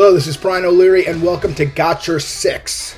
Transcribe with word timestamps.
Hello, 0.00 0.14
this 0.14 0.28
is 0.28 0.36
Brian 0.36 0.64
O'Leary, 0.64 1.08
and 1.08 1.20
welcome 1.24 1.56
to 1.56 1.66
Got 1.66 2.06
Your 2.06 2.20
6. 2.20 2.96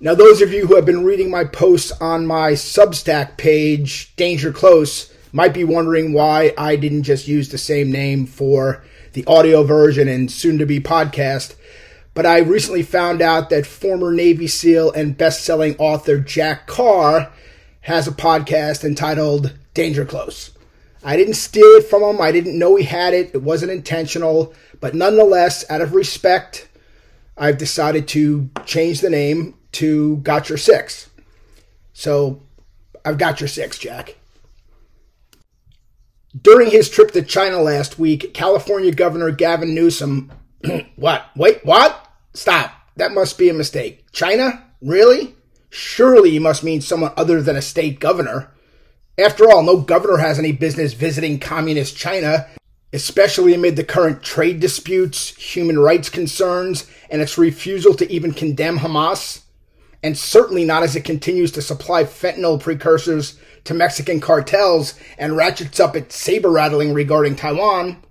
Now, 0.00 0.16
those 0.16 0.42
of 0.42 0.52
you 0.52 0.66
who 0.66 0.74
have 0.74 0.84
been 0.84 1.04
reading 1.04 1.30
my 1.30 1.44
posts 1.44 1.92
on 2.00 2.26
my 2.26 2.54
Substack 2.54 3.36
page, 3.36 4.12
Danger 4.16 4.50
Close, 4.50 5.14
might 5.30 5.54
be 5.54 5.62
wondering 5.62 6.12
why 6.12 6.52
I 6.58 6.74
didn't 6.74 7.04
just 7.04 7.28
use 7.28 7.50
the 7.50 7.56
same 7.56 7.92
name 7.92 8.26
for 8.26 8.82
the 9.12 9.24
audio 9.26 9.62
version 9.62 10.08
and 10.08 10.28
soon 10.28 10.58
to 10.58 10.66
be 10.66 10.80
podcast. 10.80 11.54
But 12.14 12.26
I 12.26 12.40
recently 12.40 12.82
found 12.82 13.22
out 13.22 13.48
that 13.50 13.64
former 13.64 14.10
Navy 14.10 14.48
SEAL 14.48 14.90
and 14.90 15.16
best 15.16 15.44
selling 15.44 15.76
author 15.76 16.18
Jack 16.18 16.66
Carr 16.66 17.30
has 17.82 18.08
a 18.08 18.12
podcast 18.12 18.82
entitled 18.82 19.56
Danger 19.72 20.04
Close. 20.04 20.50
I 21.02 21.16
didn't 21.16 21.34
steal 21.34 21.64
it 21.76 21.86
from 21.86 22.02
him. 22.02 22.20
I 22.20 22.32
didn't 22.32 22.58
know 22.58 22.76
he 22.76 22.84
had 22.84 23.14
it. 23.14 23.30
It 23.34 23.42
wasn't 23.42 23.72
intentional. 23.72 24.54
But 24.80 24.94
nonetheless, 24.94 25.64
out 25.70 25.80
of 25.80 25.94
respect, 25.94 26.68
I've 27.36 27.58
decided 27.58 28.06
to 28.08 28.50
change 28.66 29.00
the 29.00 29.10
name 29.10 29.54
to 29.72 30.18
Got 30.18 30.48
Your 30.48 30.58
Six. 30.58 31.08
So 31.92 32.42
I've 33.04 33.18
got 33.18 33.40
your 33.40 33.48
six, 33.48 33.78
Jack. 33.78 34.16
During 36.40 36.70
his 36.70 36.88
trip 36.88 37.10
to 37.12 37.22
China 37.22 37.60
last 37.60 37.98
week, 37.98 38.32
California 38.34 38.92
Governor 38.92 39.30
Gavin 39.30 39.74
Newsom. 39.74 40.30
what? 40.96 41.26
Wait, 41.34 41.64
what? 41.64 42.08
Stop. 42.34 42.72
That 42.96 43.12
must 43.12 43.36
be 43.36 43.48
a 43.48 43.54
mistake. 43.54 44.10
China? 44.12 44.64
Really? 44.80 45.34
Surely 45.70 46.30
you 46.30 46.40
must 46.40 46.62
mean 46.62 46.80
someone 46.80 47.12
other 47.16 47.42
than 47.42 47.56
a 47.56 47.62
state 47.62 48.00
governor. 48.00 48.50
After 49.20 49.50
all, 49.50 49.62
no 49.62 49.76
governor 49.76 50.16
has 50.16 50.38
any 50.38 50.52
business 50.52 50.94
visiting 50.94 51.38
communist 51.38 51.94
China, 51.94 52.46
especially 52.92 53.52
amid 53.52 53.76
the 53.76 53.84
current 53.84 54.22
trade 54.22 54.60
disputes, 54.60 55.36
human 55.36 55.78
rights 55.78 56.08
concerns, 56.08 56.86
and 57.10 57.20
its 57.20 57.36
refusal 57.36 57.92
to 57.94 58.10
even 58.10 58.32
condemn 58.32 58.78
Hamas, 58.78 59.42
and 60.02 60.16
certainly 60.16 60.64
not 60.64 60.82
as 60.82 60.96
it 60.96 61.04
continues 61.04 61.52
to 61.52 61.60
supply 61.60 62.04
fentanyl 62.04 62.58
precursors 62.58 63.38
to 63.64 63.74
Mexican 63.74 64.20
cartels 64.20 64.94
and 65.18 65.36
ratchets 65.36 65.78
up 65.78 65.94
its 65.94 66.16
saber 66.16 66.50
rattling 66.50 66.94
regarding 66.94 67.36
Taiwan. 67.36 68.02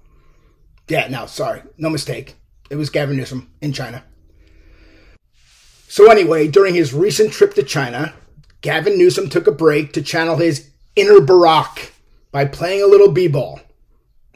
Yeah, 0.88 1.08
no, 1.08 1.26
sorry, 1.26 1.64
no 1.78 1.90
mistake. 1.90 2.36
It 2.70 2.76
was 2.76 2.92
Gavin 2.92 3.18
Newsom 3.18 3.50
in 3.62 3.74
China. 3.74 4.04
So, 5.88 6.12
anyway, 6.12 6.48
during 6.48 6.76
his 6.76 6.94
recent 6.94 7.34
trip 7.34 7.56
to 7.56 7.64
China, 7.64 8.14
Gavin 8.62 8.96
Newsom 8.96 9.28
took 9.28 9.48
a 9.48 9.52
break 9.52 9.92
to 9.94 10.04
channel 10.04 10.36
his 10.36 10.70
inner 11.00 11.20
Barack 11.20 11.92
by 12.32 12.46
playing 12.46 12.84
a 12.84 12.88
little 12.88 13.12
b 13.12 13.28
ball. 13.28 13.60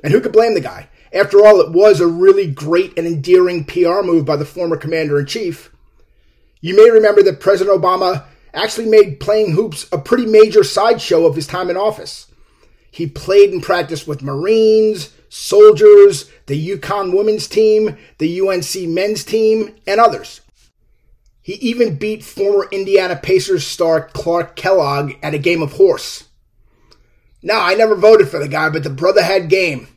And 0.04 0.12
who 0.12 0.22
could 0.22 0.34
blame 0.34 0.54
the 0.54 0.62
guy? 0.62 0.90
After 1.14 1.46
all, 1.46 1.62
it 1.62 1.72
was 1.72 2.00
a 2.00 2.08
really 2.08 2.48
great 2.50 2.98
and 2.98 3.06
endearing 3.06 3.66
PR 3.66 4.02
move 4.02 4.26
by 4.26 4.36
the 4.36 4.46
former 4.46 4.78
commander 4.78 5.20
in 5.20 5.26
chief. 5.26 5.72
You 6.60 6.76
may 6.76 6.90
remember 6.90 7.22
that 7.24 7.40
President 7.40 7.80
Obama 7.80 8.26
actually 8.54 8.88
made 8.88 9.20
playing 9.20 9.52
hoops 9.54 9.86
a 9.92 9.98
pretty 9.98 10.26
major 10.26 10.64
sideshow 10.64 11.26
of 11.26 11.36
his 11.36 11.48
time 11.48 11.70
in 11.70 11.78
office. 11.78 12.32
He 12.90 13.08
played 13.08 13.52
and 13.52 13.62
practiced 13.62 14.08
with 14.08 14.22
Marines, 14.22 15.12
soldiers, 15.30 16.30
the 16.46 16.78
UConn 16.78 17.16
women's 17.16 17.48
team, 17.48 17.98
the 18.20 18.42
UNC 18.42 18.88
men's 18.90 19.24
team, 19.24 19.76
and 19.88 20.00
others. 20.00 20.42
He 21.42 21.54
even 21.56 21.98
beat 21.98 22.24
former 22.24 22.70
Indiana 22.72 23.16
Pacers 23.16 23.68
star 23.68 24.08
Clark 24.14 24.56
Kellogg 24.56 25.14
at 25.22 25.34
a 25.34 25.40
game 25.40 25.62
of 25.62 25.74
horse. 25.74 26.26
No, 27.44 27.60
I 27.60 27.76
never 27.76 27.96
voted 27.96 28.30
for 28.30 28.40
the 28.40 28.48
guy, 28.48 28.70
but 28.70 28.84
the 28.84 28.90
brother 28.90 29.22
had 29.22 29.50
game. 29.50 29.90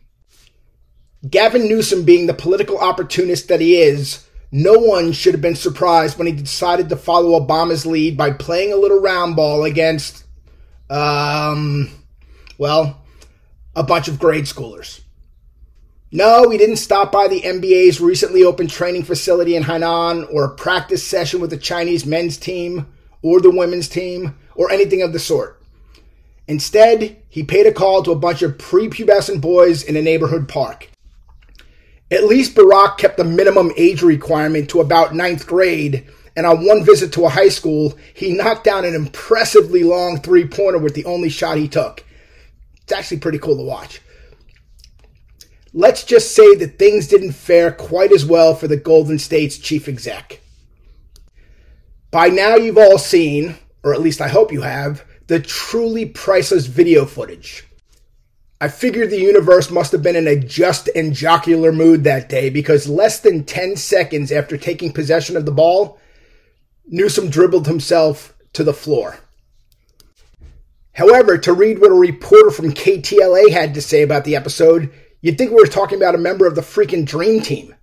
Gavin 1.28 1.68
Newsom, 1.68 2.04
being 2.04 2.26
the 2.26 2.34
political 2.34 2.78
opportunist 2.78 3.48
that 3.48 3.60
he 3.60 3.76
is, 3.76 4.26
no 4.50 4.74
one 4.74 5.12
should 5.12 5.32
have 5.32 5.40
been 5.40 5.54
surprised 5.54 6.18
when 6.18 6.26
he 6.26 6.32
decided 6.32 6.88
to 6.88 6.96
follow 6.96 7.38
Obama's 7.38 7.86
lead 7.86 8.16
by 8.16 8.32
playing 8.32 8.72
a 8.72 8.76
little 8.76 9.00
round 9.00 9.36
ball 9.36 9.64
against, 9.64 10.24
um, 10.90 11.88
well, 12.58 13.02
a 13.76 13.82
bunch 13.82 14.08
of 14.08 14.18
grade 14.18 14.44
schoolers. 14.44 15.00
No, 16.10 16.50
he 16.50 16.58
didn't 16.58 16.76
stop 16.76 17.12
by 17.12 17.28
the 17.28 17.42
NBA's 17.42 18.00
recently 18.00 18.44
opened 18.44 18.70
training 18.70 19.02
facility 19.02 19.56
in 19.56 19.64
Hainan 19.64 20.32
or 20.32 20.44
a 20.44 20.54
practice 20.54 21.06
session 21.06 21.40
with 21.40 21.50
the 21.50 21.56
Chinese 21.56 22.06
men's 22.06 22.36
team 22.36 22.86
or 23.22 23.40
the 23.40 23.50
women's 23.50 23.88
team 23.88 24.36
or 24.54 24.70
anything 24.70 25.02
of 25.02 25.12
the 25.12 25.18
sort. 25.18 25.55
Instead, 26.48 27.16
he 27.28 27.42
paid 27.42 27.66
a 27.66 27.72
call 27.72 28.02
to 28.02 28.12
a 28.12 28.16
bunch 28.16 28.42
of 28.42 28.58
prepubescent 28.58 29.40
boys 29.40 29.82
in 29.82 29.96
a 29.96 30.02
neighborhood 30.02 30.48
park. 30.48 30.90
At 32.10 32.24
least 32.24 32.54
Barack 32.54 32.98
kept 32.98 33.16
the 33.16 33.24
minimum 33.24 33.72
age 33.76 34.02
requirement 34.02 34.70
to 34.70 34.80
about 34.80 35.14
ninth 35.14 35.46
grade, 35.46 36.06
and 36.36 36.46
on 36.46 36.64
one 36.64 36.84
visit 36.84 37.12
to 37.14 37.24
a 37.24 37.30
high 37.30 37.48
school, 37.48 37.96
he 38.14 38.32
knocked 38.32 38.64
down 38.64 38.84
an 38.84 38.94
impressively 38.94 39.82
long 39.82 40.20
three 40.20 40.46
pointer 40.46 40.78
with 40.78 40.94
the 40.94 41.04
only 41.04 41.28
shot 41.28 41.56
he 41.56 41.66
took. 41.66 42.04
It's 42.82 42.92
actually 42.92 43.18
pretty 43.18 43.38
cool 43.38 43.56
to 43.56 43.64
watch. 43.64 44.00
Let's 45.72 46.04
just 46.04 46.34
say 46.34 46.54
that 46.54 46.78
things 46.78 47.08
didn't 47.08 47.32
fare 47.32 47.72
quite 47.72 48.12
as 48.12 48.24
well 48.24 48.54
for 48.54 48.68
the 48.68 48.76
Golden 48.76 49.18
State's 49.18 49.58
chief 49.58 49.88
exec. 49.88 50.40
By 52.12 52.28
now, 52.28 52.54
you've 52.54 52.78
all 52.78 52.98
seen, 52.98 53.56
or 53.82 53.92
at 53.92 54.00
least 54.00 54.20
I 54.20 54.28
hope 54.28 54.52
you 54.52 54.62
have, 54.62 55.04
the 55.26 55.40
truly 55.40 56.06
priceless 56.06 56.66
video 56.66 57.04
footage. 57.04 57.66
I 58.60 58.68
figured 58.68 59.10
the 59.10 59.20
universe 59.20 59.70
must 59.70 59.92
have 59.92 60.02
been 60.02 60.16
in 60.16 60.26
a 60.26 60.36
just 60.36 60.88
and 60.96 61.12
jocular 61.12 61.72
mood 61.72 62.04
that 62.04 62.28
day 62.28 62.48
because 62.48 62.88
less 62.88 63.20
than 63.20 63.44
10 63.44 63.76
seconds 63.76 64.32
after 64.32 64.56
taking 64.56 64.92
possession 64.92 65.36
of 65.36 65.44
the 65.44 65.52
ball, 65.52 66.00
Newsom 66.86 67.28
dribbled 67.28 67.66
himself 67.66 68.34
to 68.54 68.64
the 68.64 68.72
floor. 68.72 69.18
However, 70.92 71.36
to 71.36 71.52
read 71.52 71.80
what 71.80 71.90
a 71.90 71.94
reporter 71.94 72.50
from 72.50 72.72
KTLA 72.72 73.50
had 73.50 73.74
to 73.74 73.82
say 73.82 74.00
about 74.02 74.24
the 74.24 74.36
episode, 74.36 74.90
you'd 75.20 75.36
think 75.36 75.50
we 75.50 75.56
were 75.56 75.66
talking 75.66 75.98
about 75.98 76.14
a 76.14 76.18
member 76.18 76.46
of 76.46 76.54
the 76.54 76.62
freaking 76.62 77.04
Dream 77.04 77.42
Team. 77.42 77.74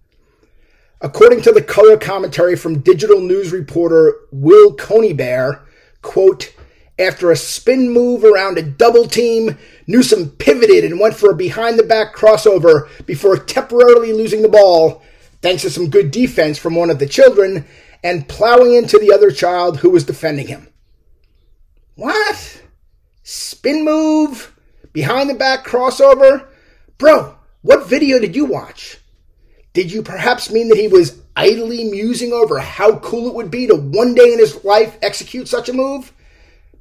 According 0.99 1.41
to 1.43 1.51
the 1.51 1.61
color 1.61 1.97
commentary 1.97 2.55
from 2.55 2.79
digital 2.79 3.19
news 3.19 3.51
reporter 3.51 4.15
Will 4.31 4.75
Conybeare, 4.75 5.61
quote, 6.01 6.51
after 6.99 7.31
a 7.31 7.35
spin 7.35 7.89
move 7.89 8.23
around 8.23 8.57
a 8.57 8.61
double 8.61 9.07
team, 9.07 9.57
Newsom 9.87 10.29
pivoted 10.29 10.83
and 10.83 10.99
went 10.99 11.15
for 11.15 11.31
a 11.31 11.35
behind 11.35 11.79
the 11.79 11.83
back 11.83 12.15
crossover 12.15 12.87
before 13.05 13.37
temporarily 13.37 14.13
losing 14.13 14.41
the 14.41 14.49
ball, 14.49 15.01
thanks 15.41 15.63
to 15.63 15.69
some 15.69 15.89
good 15.89 16.11
defense 16.11 16.57
from 16.57 16.75
one 16.75 16.89
of 16.89 16.99
the 16.99 17.07
children, 17.07 17.65
and 18.03 18.27
plowing 18.27 18.75
into 18.75 18.99
the 18.99 19.11
other 19.11 19.31
child 19.31 19.77
who 19.77 19.89
was 19.89 20.03
defending 20.03 20.47
him. 20.47 20.67
What? 21.95 22.61
Spin 23.23 23.83
move? 23.83 24.53
Behind 24.91 25.29
the 25.29 25.33
back 25.33 25.65
crossover? 25.65 26.47
Bro, 26.97 27.35
what 27.61 27.87
video 27.87 28.19
did 28.19 28.35
you 28.35 28.45
watch? 28.45 28.97
Did 29.73 29.91
you 29.91 30.03
perhaps 30.03 30.51
mean 30.51 30.69
that 30.69 30.77
he 30.77 30.87
was 30.87 31.19
idly 31.35 31.85
musing 31.85 32.31
over 32.31 32.59
how 32.59 32.99
cool 32.99 33.27
it 33.27 33.33
would 33.33 33.49
be 33.49 33.65
to 33.65 33.75
one 33.75 34.13
day 34.13 34.33
in 34.33 34.37
his 34.37 34.63
life 34.63 34.97
execute 35.01 35.47
such 35.47 35.69
a 35.69 35.73
move? 35.73 36.13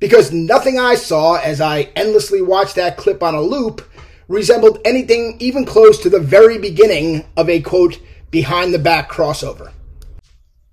Because 0.02 0.32
nothing 0.32 0.80
I 0.80 0.96
saw 0.96 1.36
as 1.36 1.60
I 1.60 1.82
endlessly 1.94 2.42
watched 2.42 2.74
that 2.74 2.96
clip 2.96 3.22
on 3.22 3.36
a 3.36 3.40
loop 3.40 3.88
resembled 4.26 4.80
anything 4.84 5.36
even 5.38 5.64
close 5.64 6.02
to 6.02 6.10
the 6.10 6.18
very 6.18 6.58
beginning 6.58 7.24
of 7.36 7.48
a 7.48 7.60
quote, 7.60 8.00
behind 8.32 8.74
the 8.74 8.80
back 8.80 9.08
crossover. 9.08 9.70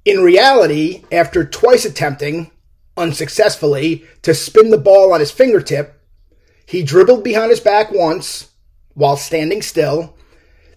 In 0.03 0.21
reality, 0.23 1.03
after 1.11 1.45
twice 1.45 1.85
attempting, 1.85 2.49
unsuccessfully, 2.97 4.03
to 4.23 4.33
spin 4.33 4.71
the 4.71 4.79
ball 4.79 5.13
on 5.13 5.19
his 5.19 5.29
fingertip, 5.29 6.01
he 6.65 6.81
dribbled 6.81 7.23
behind 7.23 7.51
his 7.51 7.59
back 7.59 7.91
once 7.91 8.49
while 8.95 9.15
standing 9.15 9.61
still, 9.61 10.17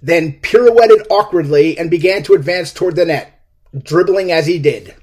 then 0.03 0.38
pirouetted 0.43 1.06
awkwardly 1.09 1.79
and 1.79 1.91
began 1.91 2.23
to 2.25 2.35
advance 2.35 2.71
toward 2.71 2.97
the 2.97 3.06
net, 3.06 3.32
dribbling 3.82 4.31
as 4.31 4.44
he 4.44 4.59
did 4.59 4.94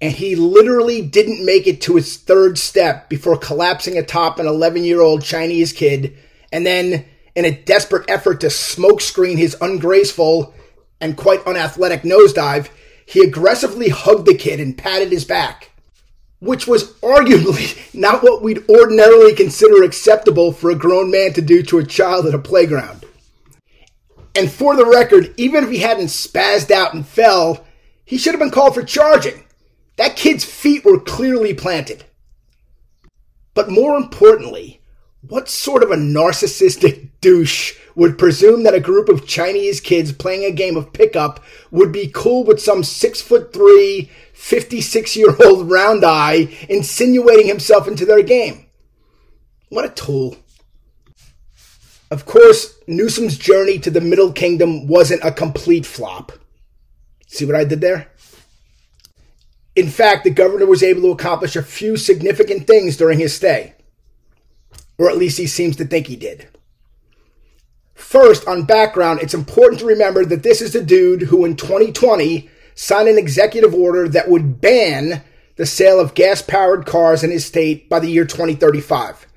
and 0.00 0.12
he 0.12 0.36
literally 0.36 1.02
didn't 1.02 1.44
make 1.44 1.66
it 1.66 1.80
to 1.82 1.96
his 1.96 2.16
third 2.16 2.58
step 2.58 3.08
before 3.08 3.36
collapsing 3.36 3.98
atop 3.98 4.38
an 4.38 4.46
11 4.46 4.84
year 4.84 5.00
old 5.00 5.22
Chinese 5.22 5.72
kid, 5.72 6.16
and 6.52 6.64
then, 6.64 7.04
in 7.34 7.44
a 7.44 7.50
desperate 7.50 8.08
effort 8.08 8.40
to 8.40 8.46
smokescreen 8.46 9.36
his 9.36 9.56
ungraceful 9.60 10.54
and 11.00 11.16
quite 11.16 11.44
unathletic 11.46 12.02
nosedive, 12.02 12.68
he 13.06 13.20
aggressively 13.20 13.88
hugged 13.88 14.26
the 14.26 14.34
kid 14.34 14.60
and 14.60 14.76
patted 14.78 15.10
his 15.10 15.24
back, 15.24 15.70
which 16.40 16.66
was 16.66 16.92
arguably 16.94 17.94
not 17.94 18.22
what 18.22 18.42
we'd 18.42 18.68
ordinarily 18.68 19.34
consider 19.34 19.82
acceptable 19.82 20.52
for 20.52 20.70
a 20.70 20.76
grown 20.76 21.10
man 21.10 21.32
to 21.32 21.42
do 21.42 21.62
to 21.62 21.78
a 21.78 21.84
child 21.84 22.26
at 22.26 22.34
a 22.34 22.38
playground. 22.38 23.04
And 24.34 24.50
for 24.50 24.76
the 24.76 24.86
record, 24.86 25.34
even 25.36 25.64
if 25.64 25.70
he 25.70 25.78
hadn't 25.78 26.06
spazzed 26.06 26.70
out 26.70 26.94
and 26.94 27.06
fell, 27.06 27.64
he 28.04 28.18
should 28.18 28.32
have 28.32 28.40
been 28.40 28.50
called 28.50 28.74
for 28.74 28.84
charging. 28.84 29.44
That 29.98 30.16
kid's 30.16 30.44
feet 30.44 30.84
were 30.84 31.00
clearly 31.00 31.52
planted. 31.52 32.04
But 33.52 33.68
more 33.68 33.96
importantly, 33.96 34.80
what 35.20 35.48
sort 35.48 35.82
of 35.82 35.90
a 35.90 35.96
narcissistic 35.96 37.10
douche 37.20 37.76
would 37.96 38.16
presume 38.16 38.62
that 38.62 38.74
a 38.74 38.80
group 38.80 39.08
of 39.08 39.26
Chinese 39.26 39.80
kids 39.80 40.12
playing 40.12 40.44
a 40.44 40.52
game 40.52 40.76
of 40.76 40.92
pickup 40.92 41.42
would 41.72 41.90
be 41.90 42.12
cool 42.14 42.44
with 42.44 42.60
some 42.60 42.84
six 42.84 43.20
foot 43.20 43.52
three, 43.52 44.08
56 44.34 45.16
year 45.16 45.34
old 45.44 45.68
round 45.70 46.04
eye 46.04 46.48
insinuating 46.68 47.48
himself 47.48 47.88
into 47.88 48.06
their 48.06 48.22
game. 48.22 48.66
What 49.70 49.84
a 49.84 49.88
tool. 49.88 50.36
Of 52.08 52.24
course, 52.24 52.78
Newsom's 52.86 53.36
journey 53.36 53.80
to 53.80 53.90
the 53.90 54.00
Middle 54.00 54.32
Kingdom 54.32 54.86
wasn't 54.86 55.24
a 55.24 55.32
complete 55.32 55.84
flop. 55.84 56.30
See 57.26 57.44
what 57.44 57.56
I 57.56 57.64
did 57.64 57.80
there? 57.80 58.12
In 59.78 59.88
fact, 59.88 60.24
the 60.24 60.30
governor 60.30 60.66
was 60.66 60.82
able 60.82 61.02
to 61.02 61.12
accomplish 61.12 61.54
a 61.54 61.62
few 61.62 61.96
significant 61.96 62.66
things 62.66 62.96
during 62.96 63.20
his 63.20 63.32
stay. 63.32 63.74
Or 64.98 65.08
at 65.08 65.16
least 65.16 65.38
he 65.38 65.46
seems 65.46 65.76
to 65.76 65.84
think 65.84 66.08
he 66.08 66.16
did. 66.16 66.48
First, 67.94 68.48
on 68.48 68.64
background, 68.64 69.20
it's 69.22 69.34
important 69.34 69.78
to 69.78 69.86
remember 69.86 70.24
that 70.24 70.42
this 70.42 70.60
is 70.60 70.72
the 70.72 70.82
dude 70.82 71.22
who 71.22 71.44
in 71.44 71.54
2020 71.54 72.50
signed 72.74 73.08
an 73.08 73.18
executive 73.18 73.72
order 73.72 74.08
that 74.08 74.28
would 74.28 74.60
ban 74.60 75.22
the 75.54 75.66
sale 75.66 76.00
of 76.00 76.14
gas 76.14 76.42
powered 76.42 76.84
cars 76.84 77.22
in 77.22 77.30
his 77.30 77.46
state 77.46 77.88
by 77.88 78.00
the 78.00 78.10
year 78.10 78.24
2035 78.24 79.28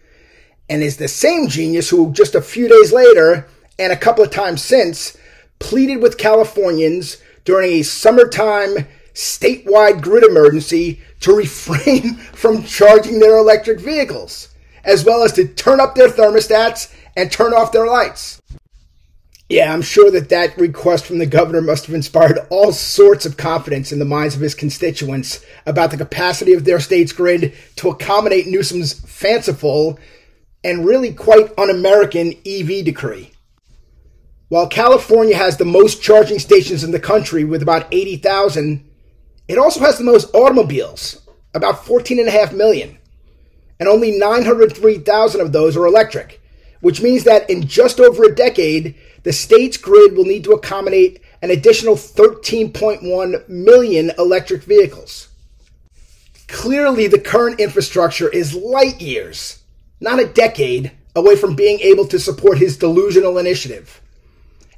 and 0.70 0.82
is 0.82 0.98
the 0.98 1.08
same 1.08 1.50
genius 1.50 1.90
who 1.90 2.12
just 2.14 2.34
a 2.34 2.42
few 2.42 2.68
days 2.68 2.92
later 2.92 3.48
and 3.78 3.94
a 3.94 3.98
couple 3.98 4.24
of 4.24 4.32
times 4.32 4.64
since 4.64 5.16
pleaded 5.60 5.98
with 5.98 6.18
Californians 6.18 7.18
during 7.46 7.74
a 7.74 7.84
summertime 7.84 8.88
statewide 9.14 10.02
grid 10.02 10.24
emergency 10.24 11.02
to 11.22 11.34
refrain 11.34 12.16
from 12.34 12.64
charging 12.64 13.20
their 13.20 13.38
electric 13.38 13.80
vehicles, 13.80 14.50
as 14.84 15.06
well 15.06 15.24
as 15.24 15.34
to 15.34 15.48
turn 15.48 15.80
up 15.80 15.96
their 15.96 16.10
thermostats 16.10 16.94
and 17.16 17.32
turn 17.32 17.54
off 17.54 17.72
their 17.72 17.88
lights. 17.88 18.42
Yeah, 19.52 19.74
I'm 19.74 19.82
sure 19.82 20.10
that 20.12 20.30
that 20.30 20.58
request 20.58 21.06
from 21.06 21.18
the 21.18 21.26
governor 21.26 21.62
must 21.62 21.86
have 21.86 21.94
inspired 21.94 22.40
all 22.50 22.72
sorts 22.72 23.26
of 23.26 23.36
confidence 23.36 23.92
in 23.92 24.00
the 24.00 24.06
minds 24.06 24.34
of 24.34 24.40
his 24.40 24.56
constituents 24.56 25.44
about 25.66 25.92
the 25.92 25.98
capacity 25.98 26.54
of 26.54 26.64
their 26.64 26.80
state's 26.80 27.12
grid 27.12 27.54
to 27.76 27.90
accommodate 27.90 28.48
Newsom's 28.48 28.94
fanciful 28.94 30.00
and 30.64 30.86
really 30.86 31.12
quite 31.12 31.52
un 31.58 31.70
American 31.70 32.34
EV 32.46 32.86
decree. 32.86 33.32
While 34.48 34.68
California 34.68 35.36
has 35.36 35.58
the 35.58 35.66
most 35.66 36.02
charging 36.02 36.40
stations 36.40 36.86
in 36.86 36.92
the 36.92 37.00
country 37.00 37.44
with 37.44 37.62
about 37.62 37.88
80,000, 37.92 38.90
it 39.52 39.58
also 39.58 39.80
has 39.82 39.98
the 39.98 40.04
most 40.04 40.34
automobiles, 40.34 41.22
about 41.54 41.86
14.5 41.86 42.54
million, 42.54 42.98
and 43.80 43.90
only 43.90 44.18
903,000 44.18 45.42
of 45.42 45.52
those 45.52 45.76
are 45.76 45.86
electric, 45.86 46.42
which 46.82 47.02
means 47.02 47.24
that 47.26 47.50
in 47.50 47.68
just 47.68 48.00
over 48.00 48.24
a 48.24 48.36
decade, 48.36 48.96
the 49.24 49.34
state's 49.34 49.78
grid 49.78 50.16
will 50.16 50.26
need 50.26 50.44
to 50.44 50.52
accommodate 50.52 51.22
an 51.42 51.52
additional 51.52 51.96
13.1 51.96 53.50
million 53.50 54.12
electric 54.18 54.64
vehicles. 54.64 55.28
Clearly, 56.48 57.08
the 57.08 57.20
current 57.20 57.60
infrastructure 57.60 58.30
is 58.30 58.54
light 58.54 59.02
years 59.02 59.62
not 60.02 60.20
a 60.20 60.26
decade, 60.26 60.92
away 61.16 61.36
from 61.36 61.56
being 61.56 61.80
able 61.82 62.08
to 62.08 62.20
support 62.20 62.58
his 62.58 62.78
delusional 62.78 63.38
initiative. 63.38 64.02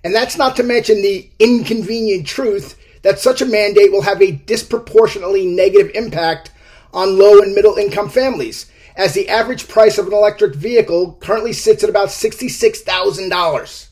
And 0.04 0.14
that's 0.14 0.38
not 0.38 0.58
to 0.58 0.64
mention 0.64 1.02
the 1.02 1.30
inconvenient 1.40 2.28
truth 2.28 2.78
that 3.04 3.20
such 3.20 3.42
a 3.42 3.46
mandate 3.46 3.92
will 3.92 4.02
have 4.02 4.22
a 4.22 4.32
disproportionately 4.32 5.46
negative 5.46 5.92
impact 5.94 6.52
on 6.94 7.18
low 7.18 7.40
and 7.40 7.54
middle 7.54 7.76
income 7.76 8.10
families, 8.10 8.72
as 8.96 9.14
the 9.14 9.30
average 9.30 9.68
price 9.68 9.98
of 9.98 10.08
an 10.08 10.14
electric 10.14 10.56
vehicle 10.56 11.18
currently 11.22 11.54
sits 11.54 11.84
at 11.84 11.90
about 11.90 12.10
$66,000. 12.10 13.88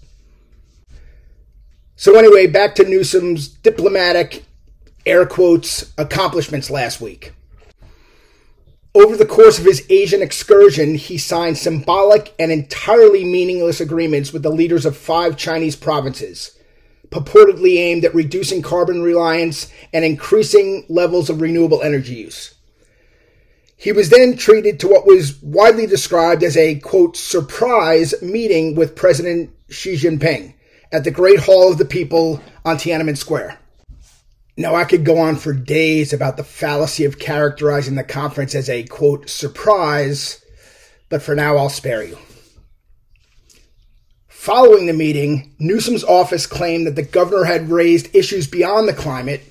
So, 1.96 2.18
anyway, 2.18 2.48
back 2.48 2.74
to 2.76 2.84
Newsom's 2.84 3.48
diplomatic, 3.48 4.44
air 5.06 5.26
quotes, 5.26 5.94
accomplishments 5.98 6.70
last 6.70 7.00
week. 7.00 7.34
Over 8.94 9.16
the 9.16 9.26
course 9.26 9.58
of 9.58 9.66
his 9.66 9.86
Asian 9.90 10.22
excursion, 10.22 10.96
he 10.96 11.18
signed 11.18 11.58
symbolic 11.58 12.34
and 12.38 12.52
entirely 12.52 13.24
meaningless 13.24 13.80
agreements 13.80 14.34
with 14.34 14.44
the 14.44 14.50
leaders 14.50 14.86
of 14.86 14.98
five 14.98 15.38
Chinese 15.38 15.76
provinces, 15.76 16.58
purportedly 17.12 17.78
aimed 17.78 18.06
at 18.06 18.16
reducing 18.16 18.62
carbon 18.62 19.02
reliance 19.02 19.72
and 19.94 20.04
increasing 20.04 20.86
levels 20.90 21.30
of 21.30 21.42
renewable 21.42 21.82
energy 21.82 22.16
use. 22.16 22.56
He 23.76 23.92
was 23.92 24.10
then 24.10 24.38
treated 24.38 24.80
to 24.80 24.88
what 24.88 25.06
was 25.06 25.42
widely 25.42 25.88
described 25.88 26.44
as 26.44 26.56
a, 26.56 26.80
quote, 26.80 27.18
surprise 27.18 28.14
meeting 28.22 28.76
with 28.76 28.96
President 28.96 29.50
Xi 29.70 29.96
Jinping 29.96 30.54
at 30.92 31.04
the 31.04 31.12
Great 31.12 31.40
Hall 31.40 31.72
of 31.72 31.78
the 31.78 31.86
People 31.86 32.42
on 32.64 32.78
Tiananmen 32.78 33.18
Square. 33.18 33.58
Now, 34.56 34.76
I 34.76 34.84
could 34.84 35.04
go 35.04 35.18
on 35.18 35.36
for 35.36 35.54
days 35.54 36.14
about 36.14 36.38
the 36.38 36.44
fallacy 36.44 37.06
of 37.06 37.18
characterizing 37.18 37.96
the 37.96 38.04
conference 38.04 38.54
as 38.54 38.70
a 38.70 38.84
quote 38.84 39.30
surprise, 39.30 40.46
but 41.10 41.24
for 41.24 41.34
now 41.34 41.58
I'll 41.58 41.70
spare 41.70 42.04
you. 42.04 42.18
Following 44.42 44.88
the 44.88 44.94
meeting, 44.94 45.54
Newsom's 45.60 46.04
office 46.04 46.48
claimed 46.48 46.88
that 46.88 46.96
the 46.96 47.04
governor 47.04 47.44
had 47.44 47.70
raised 47.70 48.16
issues 48.16 48.48
beyond 48.48 48.88
the 48.88 48.94
climate, 48.94 49.44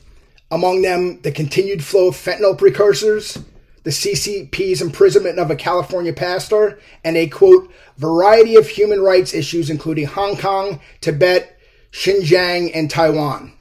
among 0.50 0.82
them 0.82 1.20
the 1.20 1.30
continued 1.30 1.84
flow 1.84 2.08
of 2.08 2.16
fentanyl 2.16 2.58
precursors, 2.58 3.38
the 3.84 3.90
CCP's 3.90 4.82
imprisonment 4.82 5.38
of 5.38 5.48
a 5.48 5.54
California 5.54 6.12
pastor, 6.12 6.80
and 7.04 7.16
a 7.16 7.28
quote, 7.28 7.70
variety 7.98 8.56
of 8.56 8.66
human 8.66 9.00
rights 9.00 9.32
issues, 9.32 9.70
including 9.70 10.06
Hong 10.06 10.36
Kong, 10.36 10.80
Tibet, 11.00 11.56
Xinjiang, 11.92 12.72
and 12.74 12.90
Taiwan. 12.90 13.52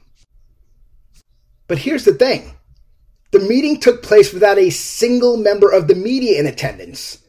But 1.68 1.78
here's 1.78 2.04
the 2.04 2.14
thing 2.14 2.56
the 3.30 3.38
meeting 3.38 3.78
took 3.78 4.02
place 4.02 4.32
without 4.32 4.58
a 4.58 4.70
single 4.70 5.36
member 5.36 5.70
of 5.70 5.86
the 5.86 5.94
media 5.94 6.40
in 6.40 6.46
attendance. 6.46 7.19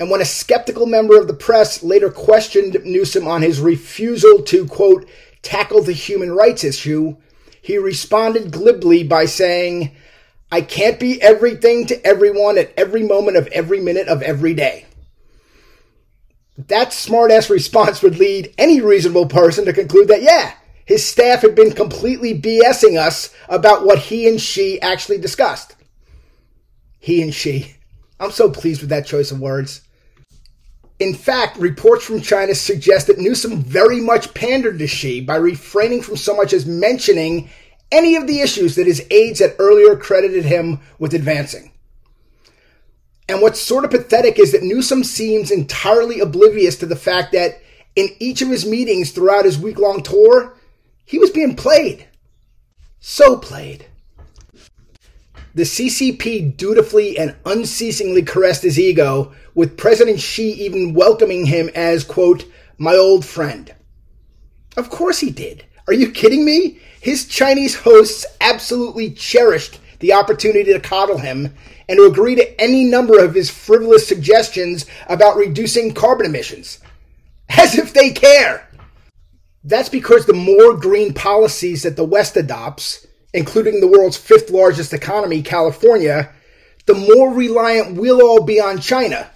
And 0.00 0.10
when 0.10 0.20
a 0.20 0.26
skeptical 0.26 0.86
member 0.86 1.20
of 1.20 1.26
the 1.26 1.34
press 1.34 1.82
later 1.82 2.10
questioned 2.10 2.76
Newsom 2.84 3.26
on 3.26 3.42
his 3.42 3.60
refusal 3.60 4.42
to, 4.44 4.66
quote, 4.66 5.08
tackle 5.42 5.82
the 5.82 5.92
human 5.92 6.32
rights 6.32 6.62
issue, 6.62 7.16
he 7.60 7.78
responded 7.78 8.52
glibly 8.52 9.02
by 9.02 9.24
saying, 9.24 9.96
I 10.50 10.60
can't 10.62 11.00
be 11.00 11.20
everything 11.20 11.86
to 11.86 12.06
everyone 12.06 12.58
at 12.58 12.72
every 12.76 13.02
moment 13.02 13.36
of 13.36 13.48
every 13.48 13.80
minute 13.80 14.08
of 14.08 14.22
every 14.22 14.54
day. 14.54 14.86
That 16.56 16.90
smartass 16.90 17.50
response 17.50 18.02
would 18.02 18.18
lead 18.18 18.54
any 18.56 18.80
reasonable 18.80 19.26
person 19.26 19.64
to 19.66 19.72
conclude 19.72 20.08
that, 20.08 20.22
yeah, 20.22 20.54
his 20.84 21.06
staff 21.06 21.42
had 21.42 21.54
been 21.54 21.72
completely 21.72 22.40
BSing 22.40 22.98
us 22.98 23.34
about 23.48 23.84
what 23.84 23.98
he 23.98 24.26
and 24.28 24.40
Xi 24.40 24.80
actually 24.80 25.18
discussed. 25.18 25.76
He 26.98 27.20
and 27.20 27.34
Xi. 27.34 27.76
I'm 28.18 28.30
so 28.30 28.50
pleased 28.50 28.80
with 28.80 28.90
that 28.90 29.06
choice 29.06 29.30
of 29.30 29.40
words. 29.40 29.82
In 30.98 31.14
fact, 31.14 31.58
reports 31.58 32.04
from 32.04 32.20
China 32.20 32.54
suggest 32.54 33.06
that 33.06 33.18
Newsom 33.18 33.62
very 33.62 34.00
much 34.00 34.34
pandered 34.34 34.78
to 34.80 34.86
Xi 34.86 35.20
by 35.20 35.36
refraining 35.36 36.02
from 36.02 36.16
so 36.16 36.34
much 36.34 36.52
as 36.52 36.66
mentioning 36.66 37.50
any 37.92 38.16
of 38.16 38.26
the 38.26 38.40
issues 38.40 38.74
that 38.74 38.86
his 38.86 39.06
aides 39.10 39.38
had 39.38 39.54
earlier 39.58 39.96
credited 39.96 40.44
him 40.44 40.80
with 40.98 41.14
advancing. 41.14 41.70
And 43.28 43.42
what's 43.42 43.60
sort 43.60 43.84
of 43.84 43.90
pathetic 43.90 44.38
is 44.38 44.52
that 44.52 44.62
Newsom 44.62 45.04
seems 45.04 45.50
entirely 45.50 46.18
oblivious 46.18 46.76
to 46.78 46.86
the 46.86 46.96
fact 46.96 47.32
that 47.32 47.60
in 47.94 48.08
each 48.18 48.42
of 48.42 48.48
his 48.48 48.66
meetings 48.66 49.12
throughout 49.12 49.44
his 49.44 49.58
week 49.58 49.78
long 49.78 50.02
tour, 50.02 50.56
he 51.04 51.18
was 51.18 51.30
being 51.30 51.54
played. 51.54 52.06
So 53.00 53.36
played. 53.36 53.86
The 55.54 55.62
CCP 55.62 56.56
dutifully 56.56 57.18
and 57.18 57.36
unceasingly 57.44 58.22
caressed 58.22 58.62
his 58.62 58.78
ego, 58.78 59.32
with 59.54 59.76
President 59.76 60.20
Xi 60.20 60.52
even 60.52 60.94
welcoming 60.94 61.46
him 61.46 61.70
as, 61.74 62.04
quote, 62.04 62.44
my 62.76 62.94
old 62.94 63.24
friend. 63.24 63.74
Of 64.76 64.90
course 64.90 65.18
he 65.18 65.30
did. 65.30 65.64
Are 65.86 65.92
you 65.92 66.10
kidding 66.10 66.44
me? 66.44 66.78
His 67.00 67.26
Chinese 67.26 67.74
hosts 67.74 68.26
absolutely 68.40 69.10
cherished 69.10 69.80
the 70.00 70.12
opportunity 70.12 70.72
to 70.72 70.80
coddle 70.80 71.18
him 71.18 71.54
and 71.88 71.96
to 71.96 72.04
agree 72.04 72.34
to 72.34 72.60
any 72.60 72.84
number 72.84 73.18
of 73.18 73.34
his 73.34 73.50
frivolous 73.50 74.06
suggestions 74.06 74.86
about 75.08 75.36
reducing 75.36 75.94
carbon 75.94 76.26
emissions. 76.26 76.78
As 77.48 77.76
if 77.76 77.94
they 77.94 78.10
care. 78.10 78.68
That's 79.64 79.88
because 79.88 80.26
the 80.26 80.34
more 80.34 80.76
green 80.76 81.14
policies 81.14 81.82
that 81.82 81.96
the 81.96 82.04
West 82.04 82.36
adopts, 82.36 83.06
including 83.32 83.80
the 83.80 83.88
world's 83.88 84.16
fifth 84.16 84.50
largest 84.50 84.92
economy, 84.92 85.42
California, 85.42 86.32
the 86.86 86.94
more 86.94 87.32
reliant 87.32 87.96
we'll 87.96 88.22
all 88.22 88.42
be 88.42 88.60
on 88.60 88.78
China, 88.78 89.30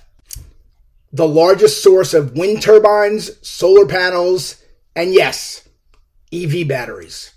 the 1.13 1.29
largest 1.29 1.83
source 1.83 2.15
of 2.15 2.37
wind 2.37 2.63
turbines, 2.63 3.31
solar 3.47 3.87
panels, 3.87 4.63
and 4.97 5.13
yes, 5.13 5.69
EV 6.33 6.67
batteries. 6.67 7.35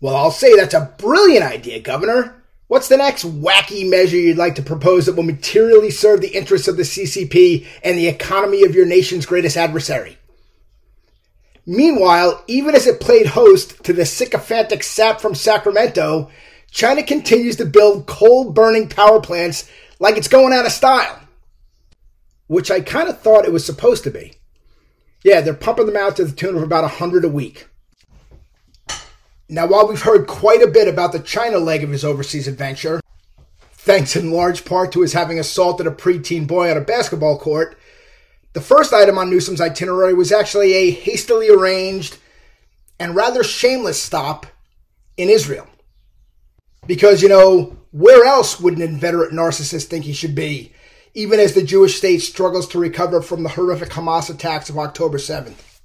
Well, 0.00 0.16
I'll 0.16 0.30
say 0.30 0.56
that's 0.56 0.74
a 0.74 0.94
brilliant 0.98 1.44
idea, 1.44 1.80
Governor. 1.80 2.42
What's 2.66 2.88
the 2.88 2.96
next 2.96 3.24
wacky 3.24 3.88
measure 3.88 4.16
you'd 4.16 4.38
like 4.38 4.54
to 4.54 4.62
propose 4.62 5.04
that 5.04 5.14
will 5.14 5.22
materially 5.24 5.90
serve 5.90 6.22
the 6.22 6.34
interests 6.34 6.68
of 6.68 6.78
the 6.78 6.84
CCP 6.84 7.66
and 7.84 7.98
the 7.98 8.08
economy 8.08 8.64
of 8.64 8.74
your 8.74 8.86
nation's 8.86 9.26
greatest 9.26 9.58
adversary? 9.58 10.16
Meanwhile, 11.66 12.42
even 12.48 12.74
as 12.74 12.86
it 12.86 13.00
played 13.00 13.26
host 13.26 13.84
to 13.84 13.92
the 13.92 14.04
sycophantic 14.04 14.82
sap 14.82 15.20
from 15.20 15.34
Sacramento, 15.34 16.30
China 16.70 17.02
continues 17.02 17.56
to 17.56 17.64
build 17.64 18.06
coal 18.06 18.50
burning 18.50 18.88
power 18.88 19.20
plants 19.20 19.70
like 19.98 20.16
it's 20.16 20.28
going 20.28 20.52
out 20.52 20.66
of 20.66 20.72
style. 20.72 21.20
Which 22.48 22.70
I 22.70 22.80
kind 22.80 23.08
of 23.08 23.20
thought 23.20 23.44
it 23.44 23.52
was 23.52 23.64
supposed 23.64 24.02
to 24.04 24.10
be. 24.10 24.34
Yeah, 25.22 25.40
they're 25.40 25.54
pumping 25.54 25.86
them 25.86 25.96
out 25.96 26.16
to 26.16 26.24
the 26.24 26.32
tune 26.32 26.56
of 26.56 26.62
about 26.62 26.82
100 26.82 27.24
a 27.24 27.28
week. 27.28 27.68
Now, 29.48 29.66
while 29.66 29.86
we've 29.86 30.02
heard 30.02 30.26
quite 30.26 30.62
a 30.62 30.66
bit 30.66 30.88
about 30.88 31.12
the 31.12 31.20
China 31.20 31.58
leg 31.58 31.84
of 31.84 31.90
his 31.90 32.04
overseas 32.04 32.48
adventure, 32.48 33.00
thanks 33.72 34.16
in 34.16 34.32
large 34.32 34.64
part 34.64 34.92
to 34.92 35.02
his 35.02 35.12
having 35.12 35.38
assaulted 35.38 35.86
a 35.86 35.90
preteen 35.90 36.46
boy 36.46 36.70
on 36.70 36.76
a 36.76 36.80
basketball 36.80 37.38
court, 37.38 37.78
the 38.52 38.60
first 38.60 38.92
item 38.92 39.18
on 39.18 39.30
Newsom's 39.30 39.60
itinerary 39.60 40.14
was 40.14 40.32
actually 40.32 40.72
a 40.74 40.90
hastily 40.90 41.48
arranged 41.48 42.18
and 42.98 43.14
rather 43.14 43.42
shameless 43.42 44.02
stop 44.02 44.46
in 45.16 45.28
Israel. 45.28 45.66
Because, 46.86 47.22
you 47.22 47.28
know, 47.28 47.76
where 47.92 48.24
else 48.24 48.60
would 48.60 48.76
an 48.76 48.82
inveterate 48.82 49.32
narcissist 49.32 49.86
think 49.86 50.04
he 50.04 50.12
should 50.12 50.34
be, 50.34 50.72
even 51.14 51.38
as 51.40 51.54
the 51.54 51.62
Jewish 51.62 51.96
state 51.96 52.18
struggles 52.18 52.68
to 52.68 52.78
recover 52.78 53.22
from 53.22 53.42
the 53.42 53.50
horrific 53.50 53.90
Hamas 53.90 54.28
attacks 54.28 54.68
of 54.68 54.78
October 54.78 55.18
7th? 55.18 55.80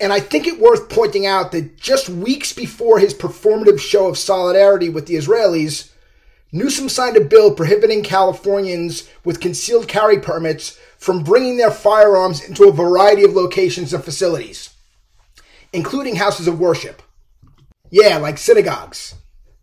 And 0.00 0.12
I 0.12 0.20
think 0.20 0.46
it 0.46 0.60
worth 0.60 0.88
pointing 0.88 1.26
out 1.26 1.52
that 1.52 1.76
just 1.76 2.08
weeks 2.08 2.52
before 2.52 2.98
his 2.98 3.14
performative 3.14 3.78
show 3.80 4.08
of 4.08 4.18
solidarity 4.18 4.88
with 4.88 5.06
the 5.06 5.14
Israelis, 5.14 5.90
Newsom 6.50 6.88
signed 6.88 7.16
a 7.16 7.24
bill 7.24 7.54
prohibiting 7.54 8.02
Californians 8.02 9.08
with 9.24 9.40
concealed 9.40 9.88
carry 9.88 10.18
permits 10.18 10.78
from 11.02 11.24
bringing 11.24 11.56
their 11.56 11.70
firearms 11.70 12.42
into 12.42 12.68
a 12.68 12.72
variety 12.72 13.24
of 13.24 13.32
locations 13.32 13.92
and 13.92 14.04
facilities, 14.04 14.70
including 15.72 16.16
houses 16.16 16.46
of 16.46 16.60
worship. 16.60 17.02
Yeah, 17.90 18.18
like 18.18 18.38
synagogues, 18.38 19.14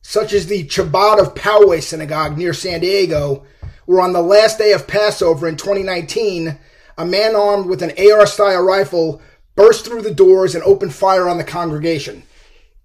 such 0.01 0.33
as 0.33 0.47
the 0.47 0.65
Chabad 0.65 1.19
of 1.19 1.35
Poway 1.35 1.81
Synagogue 1.81 2.37
near 2.37 2.53
San 2.53 2.81
Diego, 2.81 3.45
where 3.85 4.01
on 4.01 4.13
the 4.13 4.21
last 4.21 4.57
day 4.57 4.73
of 4.73 4.87
Passover 4.87 5.47
in 5.47 5.55
2019, 5.55 6.57
a 6.97 7.05
man 7.05 7.35
armed 7.35 7.67
with 7.67 7.81
an 7.81 7.93
AR 7.97 8.27
style 8.27 8.63
rifle 8.63 9.21
burst 9.55 9.85
through 9.85 10.01
the 10.01 10.13
doors 10.13 10.55
and 10.55 10.63
opened 10.63 10.93
fire 10.93 11.29
on 11.29 11.37
the 11.37 11.43
congregation, 11.43 12.23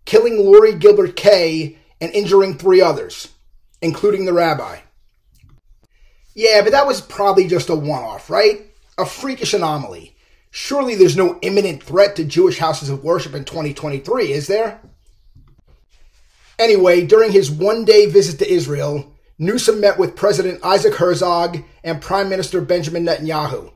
killing 0.05 0.39
Lori 0.39 0.75
Gilbert 0.75 1.17
Kaye 1.17 1.79
and 2.01 2.13
injuring 2.13 2.57
three 2.57 2.81
others 2.81 3.29
including 3.85 4.25
the 4.25 4.33
rabbi. 4.33 4.79
Yeah, 6.35 6.63
but 6.63 6.73
that 6.73 6.87
was 6.87 7.01
probably 7.01 7.47
just 7.47 7.69
a 7.69 7.75
one 7.75 8.03
off, 8.03 8.29
right? 8.29 8.67
A 8.99 9.07
freakish 9.07 9.55
anomaly. 9.55 10.17
Surely 10.51 10.95
there's 10.95 11.17
no 11.17 11.39
imminent 11.43 11.83
threat 11.83 12.17
to 12.17 12.25
Jewish 12.25 12.59
houses 12.59 12.89
of 12.89 13.03
worship 13.03 13.35
in 13.35 13.45
2023, 13.45 14.33
is 14.33 14.47
there? 14.47 14.81
Anyway, 16.59 17.05
during 17.07 17.33
his 17.33 17.51
one 17.51 17.85
day 17.85 18.07
visit 18.07 18.39
to 18.39 18.53
Israel, 18.53 19.13
Newsom 19.39 19.81
met 19.81 19.99
with 19.99 20.15
President 20.15 20.65
Isaac 20.65 20.95
Herzog 20.95 21.59
and 21.83 22.01
Prime 22.01 22.29
Minister 22.29 22.61
Benjamin 22.61 23.05
Netanyahu, 23.05 23.73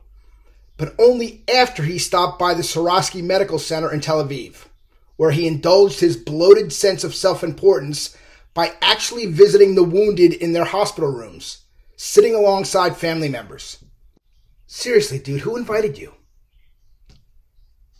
but 0.77 0.95
only 0.97 1.43
after 1.53 1.83
he 1.83 1.97
stopped 1.97 2.39
by 2.39 2.53
the 2.53 2.63
Sourasky 2.63 3.21
Medical 3.21 3.59
Center 3.59 3.91
in 3.91 3.99
Tel 3.99 4.23
Aviv, 4.23 4.67
where 5.17 5.31
he 5.31 5.47
indulged 5.47 5.99
his 5.99 6.15
bloated 6.15 6.71
sense 6.71 7.03
of 7.03 7.13
self 7.13 7.43
importance 7.43 8.15
by 8.53 8.73
actually 8.81 9.25
visiting 9.25 9.75
the 9.75 9.83
wounded 9.83 10.31
in 10.31 10.53
their 10.53 10.63
hospital 10.63 11.11
rooms, 11.11 11.65
sitting 12.01 12.33
alongside 12.33 12.95
family 12.95 13.27
members. 13.27 13.83
Seriously, 14.67 15.19
dude, 15.19 15.41
who 15.41 15.57
invited 15.57 15.97
you? 15.97 16.13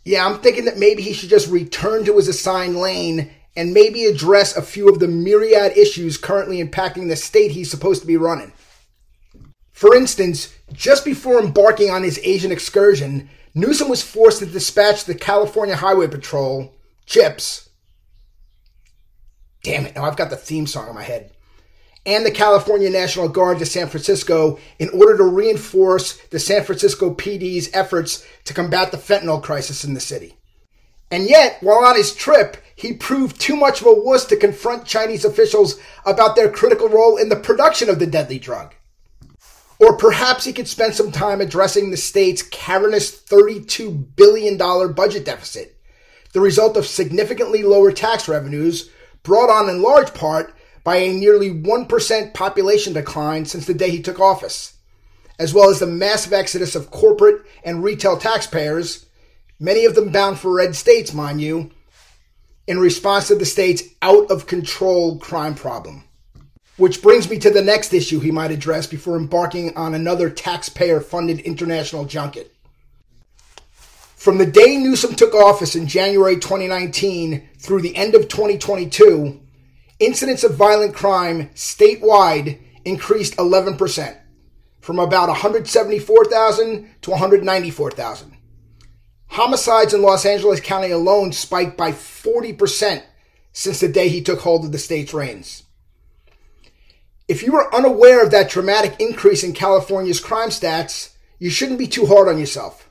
Yeah, 0.06 0.24
I'm 0.24 0.40
thinking 0.40 0.64
that 0.64 0.78
maybe 0.78 1.02
he 1.02 1.12
should 1.12 1.28
just 1.28 1.50
return 1.50 2.06
to 2.06 2.16
his 2.16 2.26
assigned 2.26 2.76
lane 2.76 3.30
and 3.54 3.74
maybe 3.74 4.06
address 4.06 4.56
a 4.56 4.62
few 4.62 4.88
of 4.88 5.00
the 5.00 5.06
myriad 5.06 5.76
issues 5.76 6.16
currently 6.16 6.64
impacting 6.64 7.08
the 7.08 7.16
state 7.16 7.50
he's 7.50 7.70
supposed 7.70 8.00
to 8.00 8.06
be 8.06 8.16
running. 8.16 8.54
For 9.72 9.94
instance, 9.94 10.54
just 10.72 11.04
before 11.04 11.38
embarking 11.38 11.90
on 11.90 12.02
his 12.02 12.18
Asian 12.22 12.52
excursion, 12.52 13.28
Newsom 13.54 13.90
was 13.90 14.00
forced 14.00 14.38
to 14.38 14.46
dispatch 14.46 15.04
the 15.04 15.14
California 15.14 15.76
Highway 15.76 16.08
Patrol, 16.08 16.74
CHIPS, 17.04 17.68
Damn 19.62 19.84
it, 19.84 19.94
now 19.94 20.04
I've 20.04 20.16
got 20.16 20.30
the 20.30 20.36
theme 20.36 20.66
song 20.66 20.88
in 20.88 20.94
my 20.94 21.02
head. 21.02 21.32
And 22.06 22.24
the 22.24 22.30
California 22.30 22.88
National 22.88 23.28
Guard 23.28 23.58
to 23.58 23.66
San 23.66 23.88
Francisco 23.88 24.58
in 24.78 24.88
order 24.90 25.18
to 25.18 25.24
reinforce 25.24 26.16
the 26.28 26.38
San 26.38 26.64
Francisco 26.64 27.14
PD's 27.14 27.68
efforts 27.74 28.26
to 28.44 28.54
combat 28.54 28.90
the 28.90 28.96
fentanyl 28.96 29.42
crisis 29.42 29.84
in 29.84 29.94
the 29.94 30.00
city. 30.00 30.36
And 31.10 31.28
yet, 31.28 31.58
while 31.60 31.84
on 31.84 31.96
his 31.96 32.14
trip, 32.14 32.56
he 32.76 32.92
proved 32.94 33.40
too 33.40 33.56
much 33.56 33.80
of 33.80 33.88
a 33.88 33.94
wuss 33.94 34.24
to 34.26 34.36
confront 34.36 34.86
Chinese 34.86 35.24
officials 35.24 35.78
about 36.06 36.36
their 36.36 36.50
critical 36.50 36.88
role 36.88 37.16
in 37.16 37.28
the 37.28 37.36
production 37.36 37.90
of 37.90 37.98
the 37.98 38.06
deadly 38.06 38.38
drug. 38.38 38.74
Or 39.80 39.96
perhaps 39.96 40.44
he 40.44 40.52
could 40.52 40.68
spend 40.68 40.94
some 40.94 41.10
time 41.10 41.40
addressing 41.40 41.90
the 41.90 41.96
state's 41.96 42.42
cavernous 42.42 43.10
$32 43.10 44.14
billion 44.14 44.56
budget 44.92 45.24
deficit, 45.24 45.76
the 46.32 46.40
result 46.40 46.76
of 46.76 46.86
significantly 46.86 47.62
lower 47.62 47.90
tax 47.90 48.28
revenues 48.28 48.90
brought 49.22 49.50
on 49.50 49.68
in 49.68 49.82
large 49.82 50.14
part 50.14 50.54
by 50.84 50.96
a 50.96 51.12
nearly 51.12 51.50
1% 51.50 52.34
population 52.34 52.92
decline 52.92 53.44
since 53.44 53.66
the 53.66 53.74
day 53.74 53.90
he 53.90 54.02
took 54.02 54.18
office, 54.18 54.74
as 55.38 55.52
well 55.52 55.70
as 55.70 55.78
the 55.78 55.86
massive 55.86 56.32
exodus 56.32 56.74
of 56.74 56.90
corporate 56.90 57.42
and 57.64 57.82
retail 57.82 58.16
taxpayers, 58.16 59.06
many 59.58 59.84
of 59.84 59.94
them 59.94 60.10
bound 60.10 60.38
for 60.38 60.54
red 60.54 60.74
states, 60.74 61.12
mind 61.12 61.40
you, 61.40 61.70
in 62.66 62.78
response 62.78 63.28
to 63.28 63.34
the 63.34 63.44
state's 63.44 63.82
out 64.00 64.30
of 64.30 64.46
control 64.46 65.18
crime 65.18 65.54
problem. 65.54 66.04
Which 66.76 67.02
brings 67.02 67.28
me 67.28 67.38
to 67.40 67.50
the 67.50 67.62
next 67.62 67.92
issue 67.92 68.20
he 68.20 68.30
might 68.30 68.50
address 68.50 68.86
before 68.86 69.16
embarking 69.16 69.76
on 69.76 69.92
another 69.92 70.30
taxpayer 70.30 71.00
funded 71.00 71.40
international 71.40 72.06
junket. 72.06 72.54
From 74.20 74.38
the 74.38 74.46
day 74.46 74.76
Newsom 74.76 75.14
took 75.14 75.34
office 75.34 75.74
in 75.74 75.86
January 75.86 76.36
2019 76.36 77.48
through 77.58 77.80
the 77.80 77.96
end 77.96 78.14
of 78.14 78.28
2022, 78.28 79.40
incidents 80.00 80.42
of 80.42 80.56
violent 80.56 80.94
crime 80.94 81.50
statewide 81.54 82.58
increased 82.84 83.36
11%, 83.36 84.16
from 84.80 84.98
about 84.98 85.28
174,000 85.28 86.90
to 87.02 87.10
194,000. 87.10 88.36
Homicides 89.28 89.94
in 89.94 90.02
Los 90.02 90.26
Angeles 90.26 90.60
County 90.60 90.90
alone 90.90 91.32
spiked 91.32 91.76
by 91.76 91.92
40% 91.92 93.02
since 93.52 93.80
the 93.80 93.88
day 93.88 94.08
he 94.08 94.22
took 94.22 94.40
hold 94.40 94.64
of 94.64 94.72
the 94.72 94.78
state's 94.78 95.14
reins. 95.14 95.64
If 97.28 97.44
you 97.44 97.54
are 97.54 97.72
unaware 97.72 98.24
of 98.24 98.32
that 98.32 98.50
dramatic 98.50 98.96
increase 98.98 99.44
in 99.44 99.52
California's 99.52 100.18
crime 100.18 100.48
stats, 100.48 101.10
you 101.38 101.48
shouldn't 101.48 101.78
be 101.78 101.86
too 101.86 102.06
hard 102.06 102.26
on 102.26 102.40
yourself. 102.40 102.88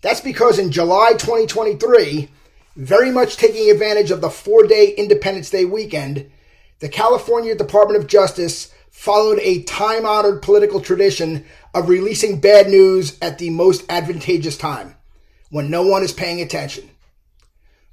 That's 0.00 0.20
because 0.20 0.58
in 0.58 0.70
July 0.70 1.12
2023, 1.12 2.30
very 2.78 3.10
much 3.10 3.36
taking 3.36 3.68
advantage 3.72 4.12
of 4.12 4.20
the 4.20 4.30
four 4.30 4.62
day 4.62 4.94
Independence 4.96 5.50
Day 5.50 5.64
weekend, 5.64 6.30
the 6.78 6.88
California 6.88 7.56
Department 7.56 8.00
of 8.00 8.08
Justice 8.08 8.72
followed 8.88 9.40
a 9.40 9.64
time 9.64 10.06
honored 10.06 10.42
political 10.42 10.80
tradition 10.80 11.44
of 11.74 11.88
releasing 11.88 12.38
bad 12.38 12.68
news 12.68 13.18
at 13.20 13.38
the 13.38 13.50
most 13.50 13.84
advantageous 13.88 14.56
time, 14.56 14.94
when 15.50 15.68
no 15.68 15.84
one 15.84 16.04
is 16.04 16.12
paying 16.12 16.40
attention. 16.40 16.88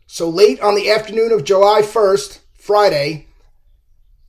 So 0.06 0.30
late 0.30 0.62
on 0.62 0.76
the 0.76 0.92
afternoon 0.92 1.32
of 1.32 1.44
July 1.44 1.82
1st, 1.82 2.40
Friday, 2.54 3.26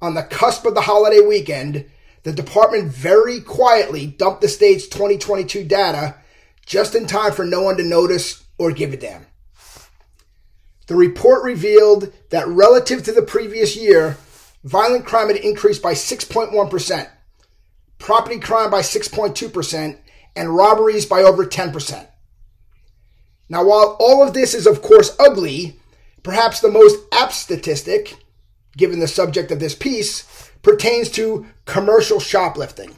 on 0.01 0.15
the 0.15 0.23
cusp 0.23 0.65
of 0.65 0.75
the 0.75 0.81
holiday 0.81 1.21
weekend, 1.21 1.85
the 2.23 2.33
department 2.33 2.91
very 2.91 3.43
quietly 3.43 4.07
dumped 4.07 4.41
the 4.41 4.49
state's 4.49 4.89
2022 4.89 5.65
data 5.65 6.15
just 6.65 6.95
in 6.95 7.07
time 7.07 7.33
for 7.33 7.45
no 7.45 7.61
one 7.61 7.77
to 7.77 7.85
notice 7.85 8.43
or 8.57 8.73
give 8.73 8.95
a 8.95 8.97
damn. 8.97 9.27
The 10.87 10.97
report 10.97 11.43
revealed 11.43 12.13
that 12.31 12.47
relative 12.47 13.03
to 13.05 13.13
the 13.13 13.23
previous 13.23 13.77
year, 13.77 14.17
violent 14.65 15.05
crime 15.05 15.29
had 15.29 15.37
increased 15.37 15.83
by 15.83 15.93
6.1%, 15.95 17.09
property 17.99 18.39
crime 18.39 18.71
by 18.71 18.81
6.2%, 18.81 19.99
and 20.37 20.57
robberies 20.57 21.07
by 21.07 21.23
over 21.23 21.45
10%. 21.45 22.07
Now, 23.49 23.65
while 23.65 23.97
all 23.99 24.23
of 24.23 24.35
this 24.35 24.55
is, 24.55 24.67
of 24.67 24.83
course, 24.83 25.17
ugly, 25.19 25.77
perhaps 26.23 26.61
the 26.61 26.71
most 26.71 26.99
apt 27.13 27.33
statistic, 27.33 28.17
given 28.77 29.01
the 29.01 29.09
subject 29.09 29.51
of 29.51 29.61
this 29.61 29.75
piece, 29.75 30.51
pertains 30.63 31.09
to 31.13 31.47
commercial 31.65 32.21
shoplifting, 32.21 32.97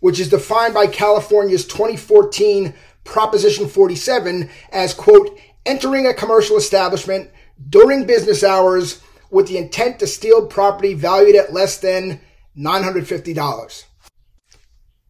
which 0.00 0.20
is 0.20 0.28
defined 0.28 0.74
by 0.74 0.86
California's 0.86 1.66
2014 1.66 2.74
Proposition 3.04 3.68
47 3.68 4.48
as, 4.72 4.94
quote, 4.94 5.38
entering 5.66 6.06
a 6.06 6.14
commercial 6.14 6.56
establishment 6.56 7.30
during 7.68 8.06
business 8.06 8.42
hours 8.42 9.00
with 9.30 9.48
the 9.48 9.58
intent 9.58 9.98
to 9.98 10.06
steal 10.06 10.46
property 10.46 10.94
valued 10.94 11.36
at 11.36 11.52
less 11.52 11.78
than 11.78 12.20
$950. 12.56 13.84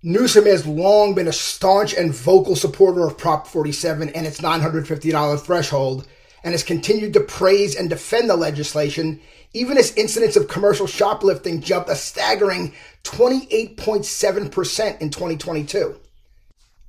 Newsom 0.03 0.45
has 0.45 0.67
long 0.67 1.15
been 1.15 1.29
a 1.29 1.33
staunch 1.33 1.95
and 1.95 2.15
vocal 2.15 2.57
supporter 2.57 3.07
of 3.07 3.17
Prop 3.17 3.47
47 3.47 4.11
and 4.11 4.27
its 4.27 4.41
$950 4.41 5.41
threshold, 5.41 6.07
and 6.43 6.53
has 6.53 6.63
continued 6.63 7.15
to 7.15 7.21
praise 7.21 7.75
and 7.75 7.89
defend 7.89 8.29
the 8.29 8.37
legislation, 8.37 9.19
even 9.55 9.79
as 9.79 9.97
incidents 9.97 10.37
of 10.37 10.47
commercial 10.47 10.87
shoplifting 10.87 11.63
jumped 11.63 11.89
a 11.89 11.97
staggering 11.97 12.75
28.7% 13.05 15.01
in 15.01 15.09
2022. 15.09 15.99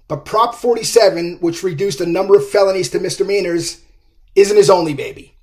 But 0.07 0.25
Prop 0.25 0.55
47, 0.55 1.37
which 1.39 1.63
reduced 1.63 1.99
the 1.99 2.05
number 2.05 2.35
of 2.35 2.47
felonies 2.47 2.89
to 2.91 2.99
misdemeanors, 2.99 3.81
isn't 4.35 4.57
his 4.57 4.69
only 4.69 4.93
baby. 4.93 5.35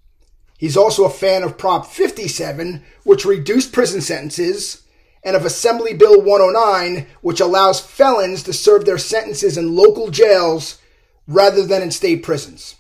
He's 0.59 0.76
also 0.76 1.04
a 1.04 1.11
fan 1.11 1.42
of 1.42 1.59
Prop 1.59 1.87
57, 1.87 2.85
which 3.02 3.25
reduced 3.25 3.73
prison 3.73 4.00
sentences 4.00 4.83
and 5.25 5.35
of 5.37 5.45
Assembly 5.45 5.95
Bill 5.95 6.21
109, 6.21 7.07
which 7.21 7.40
allows 7.40 7.81
felons 7.81 8.42
to 8.45 8.52
serve 8.52 8.85
their 8.85 8.99
sentences 8.99 9.57
in 9.57 9.75
local 9.75 10.11
jails 10.11 10.78
rather 11.26 11.64
than 11.64 11.83
in 11.83 11.90
state 11.90 12.23
prisons. 12.23 12.76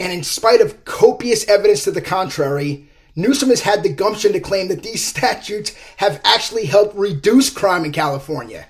And 0.00 0.12
in 0.12 0.22
spite 0.22 0.60
of 0.60 0.84
copious 0.84 1.46
evidence 1.48 1.84
to 1.84 1.90
the 1.90 2.00
contrary, 2.00 2.88
Newsom 3.16 3.50
has 3.50 3.60
had 3.60 3.82
the 3.82 3.92
gumption 3.92 4.32
to 4.32 4.40
claim 4.40 4.68
that 4.68 4.82
these 4.82 5.04
statutes 5.06 5.74
have 5.98 6.20
actually 6.24 6.66
helped 6.66 6.96
reduce 6.96 7.50
crime 7.50 7.84
in 7.84 7.92
California. 7.92 8.66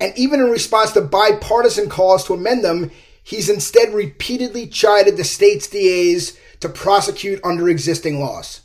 And 0.00 0.16
even 0.16 0.40
in 0.40 0.50
response 0.50 0.92
to 0.92 1.00
bipartisan 1.00 1.88
calls 1.88 2.24
to 2.24 2.34
amend 2.34 2.64
them, 2.64 2.90
he's 3.22 3.48
instead 3.48 3.92
repeatedly 3.92 4.66
chided 4.66 5.16
the 5.16 5.24
state's 5.24 5.66
DAs 5.66 6.38
to 6.60 6.68
prosecute 6.68 7.40
under 7.44 7.68
existing 7.68 8.20
laws. 8.20 8.60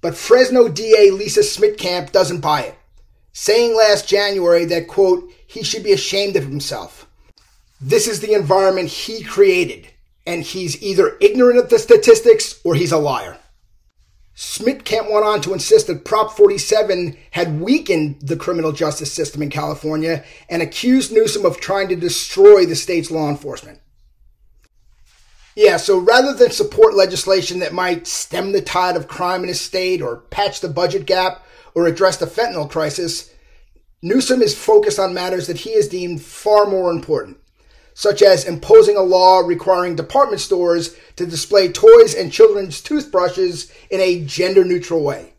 But 0.00 0.16
Fresno 0.16 0.68
DA 0.68 1.10
Lisa 1.10 1.40
Smittcamp 1.40 2.12
doesn't 2.12 2.40
buy 2.40 2.62
it, 2.62 2.78
saying 3.32 3.76
last 3.76 4.08
January 4.08 4.64
that, 4.66 4.88
quote, 4.88 5.30
he 5.46 5.62
should 5.62 5.82
be 5.82 5.92
ashamed 5.92 6.36
of 6.36 6.44
himself. 6.44 7.06
This 7.80 8.06
is 8.06 8.20
the 8.20 8.32
environment 8.32 8.88
he 8.88 9.22
created, 9.22 9.88
and 10.26 10.42
he's 10.42 10.82
either 10.82 11.16
ignorant 11.20 11.58
of 11.58 11.70
the 11.70 11.78
statistics 11.78 12.60
or 12.64 12.74
he's 12.74 12.92
a 12.92 12.98
liar. 12.98 13.39
Smittcamp 14.40 15.12
went 15.12 15.26
on 15.26 15.42
to 15.42 15.52
insist 15.52 15.86
that 15.86 16.06
Prop 16.06 16.34
47 16.34 17.14
had 17.32 17.60
weakened 17.60 18.22
the 18.22 18.38
criminal 18.38 18.72
justice 18.72 19.12
system 19.12 19.42
in 19.42 19.50
California 19.50 20.24
and 20.48 20.62
accused 20.62 21.12
Newsom 21.12 21.44
of 21.44 21.60
trying 21.60 21.88
to 21.88 21.94
destroy 21.94 22.64
the 22.64 22.74
state's 22.74 23.10
law 23.10 23.28
enforcement. 23.28 23.80
Yeah, 25.54 25.76
so 25.76 25.98
rather 25.98 26.32
than 26.32 26.52
support 26.52 26.94
legislation 26.94 27.58
that 27.58 27.74
might 27.74 28.06
stem 28.06 28.52
the 28.52 28.62
tide 28.62 28.96
of 28.96 29.08
crime 29.08 29.42
in 29.42 29.48
his 29.48 29.60
state 29.60 30.00
or 30.00 30.22
patch 30.30 30.62
the 30.62 30.70
budget 30.70 31.04
gap 31.04 31.44
or 31.74 31.86
address 31.86 32.16
the 32.16 32.24
fentanyl 32.24 32.70
crisis, 32.70 33.34
Newsom 34.00 34.40
is 34.40 34.56
focused 34.56 34.98
on 34.98 35.12
matters 35.12 35.48
that 35.48 35.58
he 35.58 35.74
has 35.74 35.86
deemed 35.86 36.22
far 36.22 36.64
more 36.64 36.90
important, 36.90 37.36
such 38.00 38.22
as 38.22 38.46
imposing 38.46 38.96
a 38.96 39.02
law 39.02 39.40
requiring 39.40 39.94
department 39.94 40.40
stores 40.40 40.96
to 41.16 41.26
display 41.26 41.70
toys 41.70 42.14
and 42.14 42.32
children's 42.32 42.80
toothbrushes 42.80 43.70
in 43.90 44.00
a 44.00 44.24
gender 44.24 44.64
neutral 44.64 45.04
way, 45.04 45.34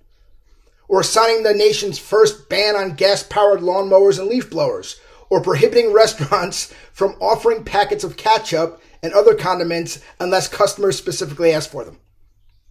or 0.88 1.02
signing 1.02 1.42
the 1.42 1.56
nation's 1.56 1.98
first 1.98 2.50
ban 2.50 2.76
on 2.76 2.94
gas 2.94 3.24
powered 3.24 3.62
lawnmowers 3.62 4.20
and 4.20 4.28
leaf 4.28 4.48
blowers, 4.52 5.02
or 5.28 5.42
prohibiting 5.42 5.92
restaurants 5.92 6.72
from 6.94 7.16
offering 7.20 7.64
packets 7.64 8.04
of 8.04 8.16
ketchup 8.16 8.80
and 9.02 9.12
other 9.14 9.34
condiments 9.34 10.00
unless 10.20 10.48
customers 10.48 10.96
specifically 10.96 11.52
ask 11.52 11.68
for 11.72 11.84
them. 11.84 11.98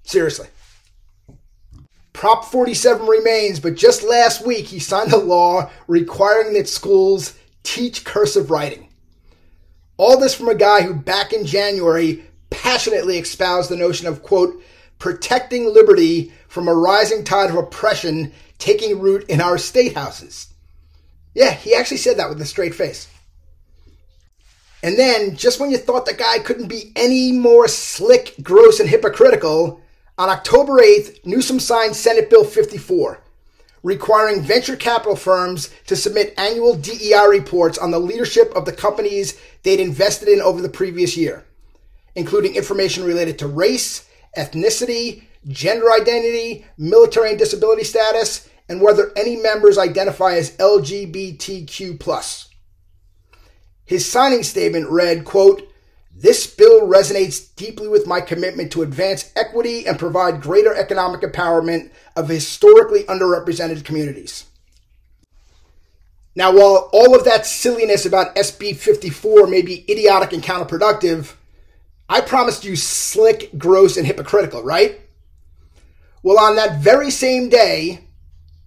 Seriously. 0.04 0.47
Prop 2.12 2.44
47 2.44 3.09
remains, 3.09 3.59
but 3.59 3.75
just 3.75 4.04
last 4.04 4.47
week 4.47 4.67
he 4.67 4.78
signed 4.78 5.12
a 5.12 5.17
law 5.17 5.69
requiring 5.88 6.52
that 6.52 6.69
schools 6.69 7.36
teach 7.64 8.04
cursive 8.04 8.52
writing. 8.52 8.86
All 10.00 10.19
this 10.19 10.34
from 10.34 10.49
a 10.49 10.54
guy 10.54 10.80
who 10.80 10.95
back 10.95 11.34
in 11.34 11.45
January 11.45 12.25
passionately 12.49 13.19
espoused 13.19 13.69
the 13.69 13.76
notion 13.76 14.06
of, 14.06 14.23
quote, 14.23 14.63
protecting 14.99 15.67
liberty 15.67 16.32
from 16.49 16.69
a 16.69 16.75
rising 16.75 17.23
tide 17.23 17.50
of 17.50 17.56
oppression 17.56 18.32
taking 18.56 18.99
root 18.99 19.28
in 19.28 19.43
our 19.43 19.58
state 19.58 19.95
houses. 19.95 20.54
Yeah, 21.34 21.52
he 21.52 21.75
actually 21.75 21.99
said 21.99 22.17
that 22.17 22.30
with 22.30 22.41
a 22.41 22.47
straight 22.47 22.75
face. 22.75 23.08
And 24.82 24.99
then, 24.99 25.36
just 25.36 25.60
when 25.60 25.71
you 25.71 25.76
thought 25.76 26.06
the 26.06 26.15
guy 26.15 26.39
couldn't 26.39 26.69
be 26.69 26.93
any 26.97 27.30
more 27.32 27.69
slick, 27.69 28.36
gross, 28.43 28.80
and 28.80 28.89
hypocritical, 28.89 29.82
on 30.17 30.30
October 30.30 30.80
8th, 30.80 31.26
Newsom 31.26 31.60
signed 31.60 31.95
Senate 31.95 32.30
Bill 32.30 32.45
54, 32.45 33.23
requiring 33.82 34.43
venture 34.43 34.76
capital 34.76 35.16
firms 35.16 35.71
to 35.86 35.97
submit 35.97 36.34
annual 36.36 36.75
DEI 36.75 37.26
reports 37.28 37.78
on 37.78 37.90
the 37.90 37.99
leadership 37.99 38.52
of 38.54 38.64
the 38.64 38.73
companies 38.73 39.40
they'd 39.62 39.80
invested 39.80 40.28
in 40.28 40.40
over 40.40 40.60
the 40.60 40.69
previous 40.69 41.16
year, 41.16 41.45
including 42.14 42.54
information 42.54 43.04
related 43.04 43.38
to 43.38 43.47
race, 43.47 44.08
ethnicity, 44.36 45.25
gender 45.49 45.90
identity, 45.93 46.66
military 46.76 47.30
and 47.30 47.38
disability 47.38 47.84
status, 47.84 48.49
and 48.69 48.80
whether 48.80 49.12
any 49.16 49.36
members 49.36 49.78
identify 49.78 50.34
as 50.34 50.56
LGBTQ+. 50.58 52.47
His 53.84 54.10
signing 54.10 54.45
statement 54.45 54.88
read, 54.88 55.25
quote, 55.25 55.70
this 56.21 56.47
bill 56.47 56.87
resonates 56.87 57.54
deeply 57.56 57.89
with 57.89 58.06
my 58.06 58.21
commitment 58.21 58.71
to 58.73 58.83
advance 58.83 59.33
equity 59.35 59.87
and 59.87 59.99
provide 59.99 60.43
greater 60.43 60.75
economic 60.75 61.23
empowerment 61.23 61.91
of 62.15 62.28
historically 62.28 63.04
underrepresented 63.04 63.87
communities. 63.87 64.45
Now, 66.37 66.52
while 66.52 66.91
all 66.93 67.17
of 67.17 67.25
that 67.25 67.47
silliness 67.47 68.04
about 68.04 68.37
SB 68.37 68.76
54 68.76 69.47
may 69.47 69.63
be 69.63 69.91
idiotic 69.91 70.35
and 70.35 70.43
counterproductive, 70.43 71.33
I 72.06 72.21
promised 72.21 72.65
you 72.65 72.76
slick, 72.76 73.56
gross, 73.56 73.97
and 73.97 74.06
hypocritical, 74.06 74.63
right? 74.63 75.00
Well, 76.23 76.39
on 76.39 76.54
that 76.56 76.80
very 76.80 77.11
same 77.11 77.49
day, 77.49 78.04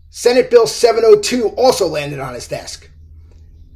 Senate 0.09 0.49
Bill 0.49 0.65
702 0.65 1.49
also 1.49 1.87
landed 1.87 2.19
on 2.19 2.33
his 2.33 2.47
desk. 2.47 2.89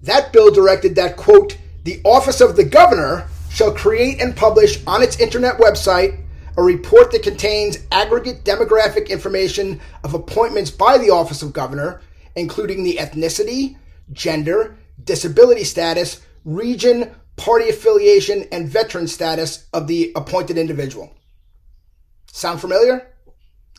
That 0.02 0.34
bill 0.34 0.52
directed 0.52 0.96
that, 0.96 1.16
quote, 1.16 1.58
the 1.84 2.02
office 2.04 2.42
of 2.42 2.56
the 2.56 2.64
governor 2.64 3.28
shall 3.50 3.74
create 3.74 4.22
and 4.22 4.36
publish 4.36 4.86
on 4.86 5.02
its 5.02 5.20
internet 5.20 5.58
website 5.58 6.20
a 6.58 6.64
report 6.64 7.12
that 7.12 7.24
contains 7.24 7.78
aggregate 7.92 8.44
demographic 8.44 9.10
information 9.10 9.80
of 10.04 10.14
appointments 10.14 10.72
by 10.72 10.98
the 10.98 11.12
office 11.12 11.42
of 11.42 11.54
governor, 11.54 12.02
including 12.36 12.84
the 12.84 12.98
ethnicity, 12.98 13.78
gender, 14.12 14.76
disability 15.04 15.64
status, 15.64 16.22
region, 16.46 17.12
party 17.36 17.70
affiliation, 17.70 18.46
and 18.52 18.68
veteran 18.68 19.08
status 19.08 19.68
of 19.74 19.88
the 19.88 20.12
appointed 20.16 20.58
individual. 20.58 21.16
Sound 22.32 22.60
familiar? 22.60 23.14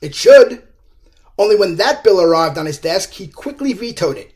It 0.01 0.15
should. 0.15 0.63
Only 1.37 1.57
when 1.57 1.77
that 1.77 2.05
bill 2.05 2.21
arrived 2.21 2.59
on 2.59 2.67
his 2.67 2.79
desk, 2.79 3.11
he 3.11 3.27
quickly 3.27 3.73
vetoed 3.73 4.17
it 4.17 4.33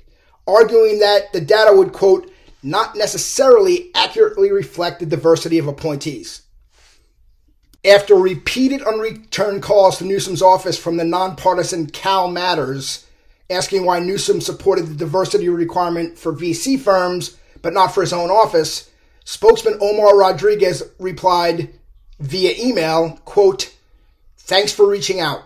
arguing 0.46 0.98
that 1.00 1.32
the 1.32 1.40
data 1.40 1.74
would, 1.74 1.92
quote, 1.92 2.31
not 2.62 2.96
necessarily 2.96 3.90
accurately 3.94 4.50
reflect 4.52 5.00
the 5.00 5.06
diversity 5.06 5.58
of 5.58 5.66
appointees. 5.66 6.42
After 7.84 8.14
repeated 8.14 8.82
unreturned 8.82 9.62
calls 9.62 9.98
to 9.98 10.04
Newsom's 10.04 10.42
office 10.42 10.78
from 10.78 10.96
the 10.96 11.04
nonpartisan 11.04 11.86
Cal 11.88 12.28
Matters, 12.28 13.06
asking 13.50 13.84
why 13.84 13.98
Newsom 13.98 14.40
supported 14.40 14.86
the 14.86 14.94
diversity 14.94 15.48
requirement 15.48 16.16
for 16.16 16.32
VC 16.32 16.78
firms, 16.78 17.36
but 17.60 17.72
not 17.72 17.88
for 17.88 18.00
his 18.00 18.12
own 18.12 18.30
office, 18.30 18.90
spokesman 19.24 19.78
Omar 19.80 20.16
Rodriguez 20.16 20.82
replied 21.00 21.70
via 22.20 22.54
email, 22.58 23.18
quote, 23.24 23.74
Thanks 24.36 24.72
for 24.72 24.88
reaching 24.88 25.20
out. 25.20 25.42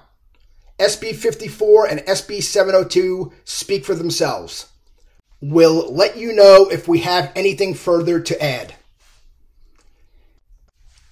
SB 0.78 1.14
54 1.14 1.86
and 1.86 2.00
SB 2.00 2.42
702 2.42 3.32
speak 3.44 3.84
for 3.84 3.94
themselves. 3.94 4.66
We'll 5.40 5.92
let 5.92 6.16
you 6.16 6.32
know 6.32 6.68
if 6.70 6.88
we 6.88 7.00
have 7.00 7.32
anything 7.36 7.74
further 7.74 8.20
to 8.20 8.42
add. 8.42 8.74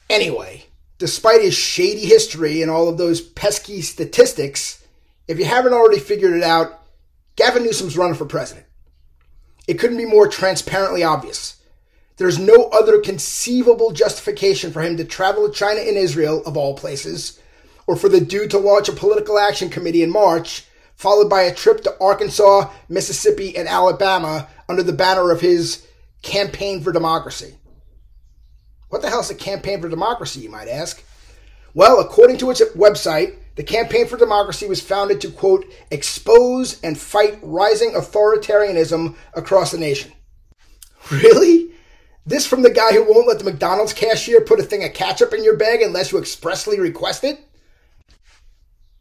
Anyway, 0.08 0.64
despite 0.98 1.42
his 1.42 1.54
shady 1.54 2.06
history 2.06 2.62
and 2.62 2.70
all 2.70 2.88
of 2.88 2.98
those 2.98 3.20
pesky 3.20 3.82
statistics, 3.82 4.82
if 5.28 5.38
you 5.38 5.44
haven't 5.44 5.72
already 5.72 5.98
figured 5.98 6.34
it 6.34 6.42
out, 6.42 6.82
Gavin 7.37 7.64
Newsom's 7.64 7.96
running 7.96 8.14
for 8.14 8.26
president. 8.26 8.66
It 9.66 9.78
couldn't 9.78 9.96
be 9.96 10.04
more 10.04 10.28
transparently 10.28 11.02
obvious. 11.02 11.56
There's 12.16 12.38
no 12.38 12.68
other 12.72 13.00
conceivable 13.00 13.90
justification 13.90 14.72
for 14.72 14.82
him 14.82 14.96
to 14.98 15.04
travel 15.04 15.48
to 15.48 15.54
China 15.54 15.80
and 15.80 15.96
Israel, 15.96 16.42
of 16.46 16.56
all 16.56 16.76
places, 16.76 17.40
or 17.87 17.96
for 17.96 18.08
the 18.08 18.20
dude 18.20 18.50
to 18.52 18.58
launch 18.58 18.88
a 18.88 18.92
political 18.92 19.38
action 19.38 19.68
committee 19.68 20.02
in 20.02 20.10
March 20.10 20.66
followed 20.94 21.28
by 21.28 21.42
a 21.42 21.54
trip 21.54 21.83
to 21.83 21.96
Arkansas, 22.00 22.70
Mississippi, 22.88 23.57
and 23.57 23.68
Alabama 23.68 24.48
under 24.68 24.83
the 24.83 24.92
banner 24.92 25.30
of 25.30 25.40
his 25.40 25.87
Campaign 26.22 26.80
for 26.80 26.92
Democracy. 26.92 27.54
What 28.88 29.02
the 29.02 29.11
hell 29.11 29.20
is 29.20 29.30
a 29.30 29.35
Campaign 29.35 29.80
for 29.80 29.88
Democracy, 29.88 30.40
you 30.40 30.50
might 30.50 30.68
ask? 30.68 31.02
Well, 31.74 32.00
according 32.00 32.38
to 32.38 32.50
its 32.50 32.62
website, 32.76 33.37
the 33.57 33.62
Campaign 33.62 34.07
for 34.07 34.16
Democracy 34.16 34.66
was 34.66 34.80
founded 34.80 35.20
to, 35.20 35.30
quote, 35.30 35.66
expose 35.90 36.80
and 36.83 36.98
fight 36.98 37.38
rising 37.42 37.92
authoritarianism 37.92 39.16
across 39.35 39.70
the 39.70 39.78
nation. 39.78 40.12
Really? 41.11 41.70
This 42.26 42.46
from 42.46 42.62
the 42.62 42.70
guy 42.70 42.92
who 42.92 43.04
won't 43.04 43.28
let 43.28 43.38
the 43.38 43.44
McDonald's 43.44 43.92
cashier 43.92 44.40
put 44.40 44.61
a 44.61 44.62
thing 44.62 44.83
of 44.83 44.94
ketchup 44.94 45.35
in 45.35 45.44
your 45.44 45.57
bag 45.57 45.83
unless 45.83 46.11
you 46.11 46.18
expressly 46.18 46.80
request 46.80 47.22
it? 47.22 47.38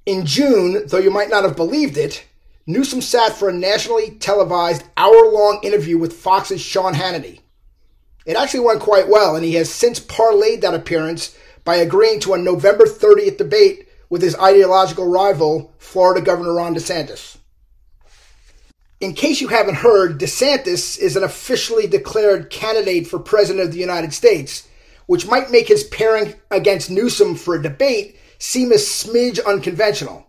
In 0.05 0.25
June, 0.25 0.85
though 0.87 0.97
you 0.97 1.11
might 1.11 1.29
not 1.29 1.43
have 1.43 1.55
believed 1.55 1.97
it, 1.97 2.25
Newsom 2.67 3.01
sat 3.01 3.37
for 3.37 3.47
a 3.47 3.53
nationally 3.53 4.11
televised 4.11 4.83
hour 4.97 5.31
long 5.31 5.61
interview 5.63 5.97
with 5.97 6.13
Fox's 6.13 6.59
Sean 6.59 6.93
Hannity. 6.93 7.39
It 8.25 8.35
actually 8.35 8.61
went 8.61 8.81
quite 8.81 9.07
well, 9.07 9.35
and 9.35 9.45
he 9.45 9.53
has 9.53 9.69
since 9.69 9.99
parlayed 9.99 10.61
that 10.61 10.73
appearance 10.73 11.37
by 11.63 11.75
agreeing 11.75 12.19
to 12.21 12.33
a 12.33 12.37
November 12.37 12.85
30th 12.85 13.37
debate 13.37 13.87
with 14.09 14.21
his 14.21 14.35
ideological 14.35 15.07
rival, 15.07 15.73
Florida 15.77 16.23
Governor 16.23 16.53
Ron 16.53 16.75
DeSantis. 16.75 17.37
In 18.99 19.13
case 19.13 19.39
you 19.41 19.49
haven't 19.49 19.75
heard, 19.75 20.19
DeSantis 20.19 20.97
is 20.97 21.15
an 21.15 21.23
officially 21.23 21.87
declared 21.87 22.49
candidate 22.49 23.07
for 23.07 23.19
President 23.19 23.65
of 23.65 23.73
the 23.73 23.79
United 23.79 24.13
States, 24.13 24.67
which 25.05 25.27
might 25.27 25.51
make 25.51 25.67
his 25.67 25.83
pairing 25.85 26.35
against 26.51 26.91
Newsom 26.91 27.35
for 27.35 27.55
a 27.55 27.61
debate 27.61 28.17
seem 28.43 28.71
a 28.71 28.75
smidge 28.75 29.43
unconventional. 29.45 30.27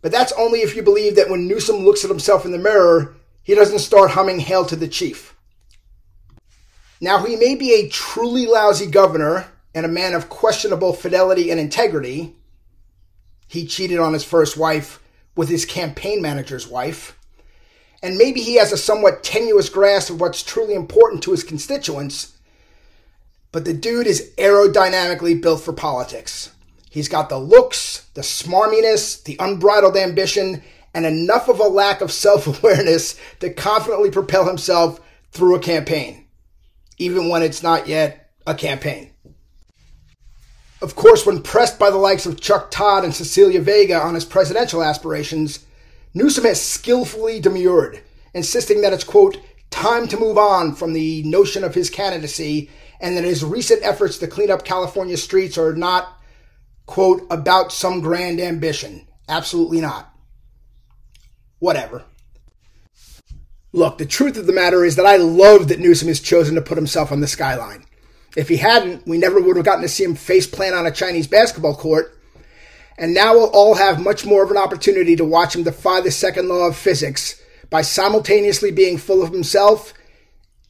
But 0.00 0.12
that's 0.12 0.32
only 0.32 0.60
if 0.60 0.76
you 0.76 0.82
believe 0.82 1.16
that 1.16 1.28
when 1.28 1.48
Newsom 1.48 1.78
looks 1.78 2.04
at 2.04 2.10
himself 2.10 2.44
in 2.44 2.52
the 2.52 2.58
mirror, 2.58 3.16
he 3.42 3.54
doesn't 3.54 3.80
start 3.80 4.12
humming 4.12 4.40
Hail 4.40 4.64
to 4.66 4.76
the 4.76 4.88
Chief. 4.88 5.34
Now, 7.00 7.24
he 7.24 7.36
may 7.36 7.54
be 7.54 7.72
a 7.74 7.88
truly 7.88 8.46
lousy 8.46 8.86
governor 8.86 9.46
and 9.74 9.84
a 9.84 9.88
man 9.88 10.14
of 10.14 10.28
questionable 10.28 10.92
fidelity 10.92 11.50
and 11.50 11.60
integrity. 11.60 12.36
He 13.46 13.66
cheated 13.66 13.98
on 13.98 14.12
his 14.12 14.24
first 14.24 14.56
wife 14.56 15.02
with 15.36 15.48
his 15.48 15.64
campaign 15.64 16.22
manager's 16.22 16.66
wife 16.66 17.18
and 18.02 18.16
maybe 18.16 18.40
he 18.40 18.56
has 18.56 18.72
a 18.72 18.76
somewhat 18.76 19.24
tenuous 19.24 19.68
grasp 19.68 20.10
of 20.10 20.20
what's 20.20 20.42
truly 20.42 20.74
important 20.74 21.22
to 21.24 21.32
his 21.32 21.42
constituents, 21.42 22.34
but 23.50 23.64
the 23.64 23.74
dude 23.74 24.06
is 24.06 24.32
aerodynamically 24.38 25.40
built 25.40 25.62
for 25.62 25.72
politics. 25.72 26.52
He's 26.90 27.08
got 27.08 27.28
the 27.28 27.38
looks, 27.38 28.06
the 28.14 28.22
smarminess, 28.22 29.22
the 29.22 29.36
unbridled 29.38 29.96
ambition, 29.96 30.62
and 30.94 31.04
enough 31.04 31.48
of 31.48 31.60
a 31.60 31.64
lack 31.64 32.00
of 32.00 32.12
self 32.12 32.46
awareness 32.46 33.18
to 33.40 33.52
confidently 33.52 34.10
propel 34.10 34.46
himself 34.46 35.00
through 35.30 35.54
a 35.54 35.60
campaign, 35.60 36.26
even 36.98 37.28
when 37.28 37.42
it's 37.42 37.62
not 37.62 37.86
yet 37.86 38.30
a 38.46 38.54
campaign. 38.54 39.10
Of 40.80 40.94
course, 40.94 41.26
when 41.26 41.42
pressed 41.42 41.78
by 41.78 41.90
the 41.90 41.96
likes 41.96 42.24
of 42.24 42.40
Chuck 42.40 42.70
Todd 42.70 43.04
and 43.04 43.14
Cecilia 43.14 43.60
Vega 43.60 43.98
on 43.98 44.14
his 44.14 44.24
presidential 44.24 44.82
aspirations, 44.82 45.66
Newsom 46.14 46.44
has 46.44 46.64
skillfully 46.64 47.40
demurred, 47.40 48.00
insisting 48.32 48.80
that 48.82 48.92
it's, 48.92 49.04
quote, 49.04 49.38
time 49.70 50.06
to 50.08 50.16
move 50.16 50.38
on 50.38 50.74
from 50.74 50.92
the 50.92 51.22
notion 51.24 51.64
of 51.64 51.74
his 51.74 51.90
candidacy 51.90 52.70
and 53.00 53.16
that 53.16 53.24
his 53.24 53.44
recent 53.44 53.82
efforts 53.82 54.18
to 54.18 54.26
clean 54.26 54.50
up 54.50 54.64
California 54.64 55.16
streets 55.16 55.58
are 55.58 55.74
not, 55.74 56.17
quote, 56.88 57.24
about 57.30 57.72
some 57.72 58.00
grand 58.00 58.40
ambition. 58.40 59.06
Absolutely 59.28 59.80
not. 59.80 60.12
Whatever. 61.60 62.04
Look, 63.72 63.98
the 63.98 64.06
truth 64.06 64.36
of 64.36 64.46
the 64.46 64.52
matter 64.52 64.84
is 64.84 64.96
that 64.96 65.06
I 65.06 65.16
love 65.16 65.68
that 65.68 65.78
Newsom 65.78 66.08
has 66.08 66.18
chosen 66.18 66.56
to 66.56 66.62
put 66.62 66.78
himself 66.78 67.12
on 67.12 67.20
the 67.20 67.28
skyline. 67.28 67.84
If 68.36 68.48
he 68.48 68.56
hadn't, 68.56 69.06
we 69.06 69.18
never 69.18 69.40
would 69.40 69.56
have 69.56 69.64
gotten 69.64 69.82
to 69.82 69.88
see 69.88 70.02
him 70.02 70.16
face 70.16 70.46
plant 70.46 70.74
on 70.74 70.86
a 70.86 70.90
Chinese 70.90 71.28
basketball 71.28 71.76
court 71.76 72.18
and 72.98 73.14
now 73.14 73.32
we'll 73.32 73.50
all 73.50 73.76
have 73.76 74.02
much 74.02 74.26
more 74.26 74.42
of 74.42 74.50
an 74.50 74.56
opportunity 74.56 75.14
to 75.16 75.24
watch 75.24 75.54
him 75.54 75.62
defy 75.62 76.00
the 76.00 76.10
second 76.10 76.48
law 76.48 76.66
of 76.66 76.76
physics 76.76 77.40
by 77.70 77.80
simultaneously 77.80 78.72
being 78.72 78.98
full 78.98 79.22
of 79.22 79.32
himself 79.32 79.94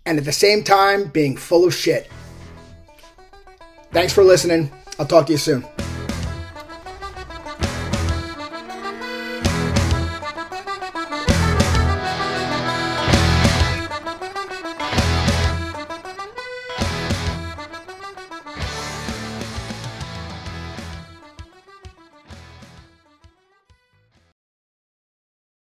and 0.05 0.19
at 0.19 0.25
the 0.25 0.33
same 0.33 0.63
time 0.63 1.09
being 1.09 1.37
full 1.37 1.65
of 1.65 1.75
shit. 1.75 2.11
Thanks 3.93 4.13
for 4.13 4.23
listening. 4.23 4.71
I'll 4.99 5.07
talk 5.07 5.27
to 5.27 5.33
you 5.33 5.39
soon. 5.39 5.65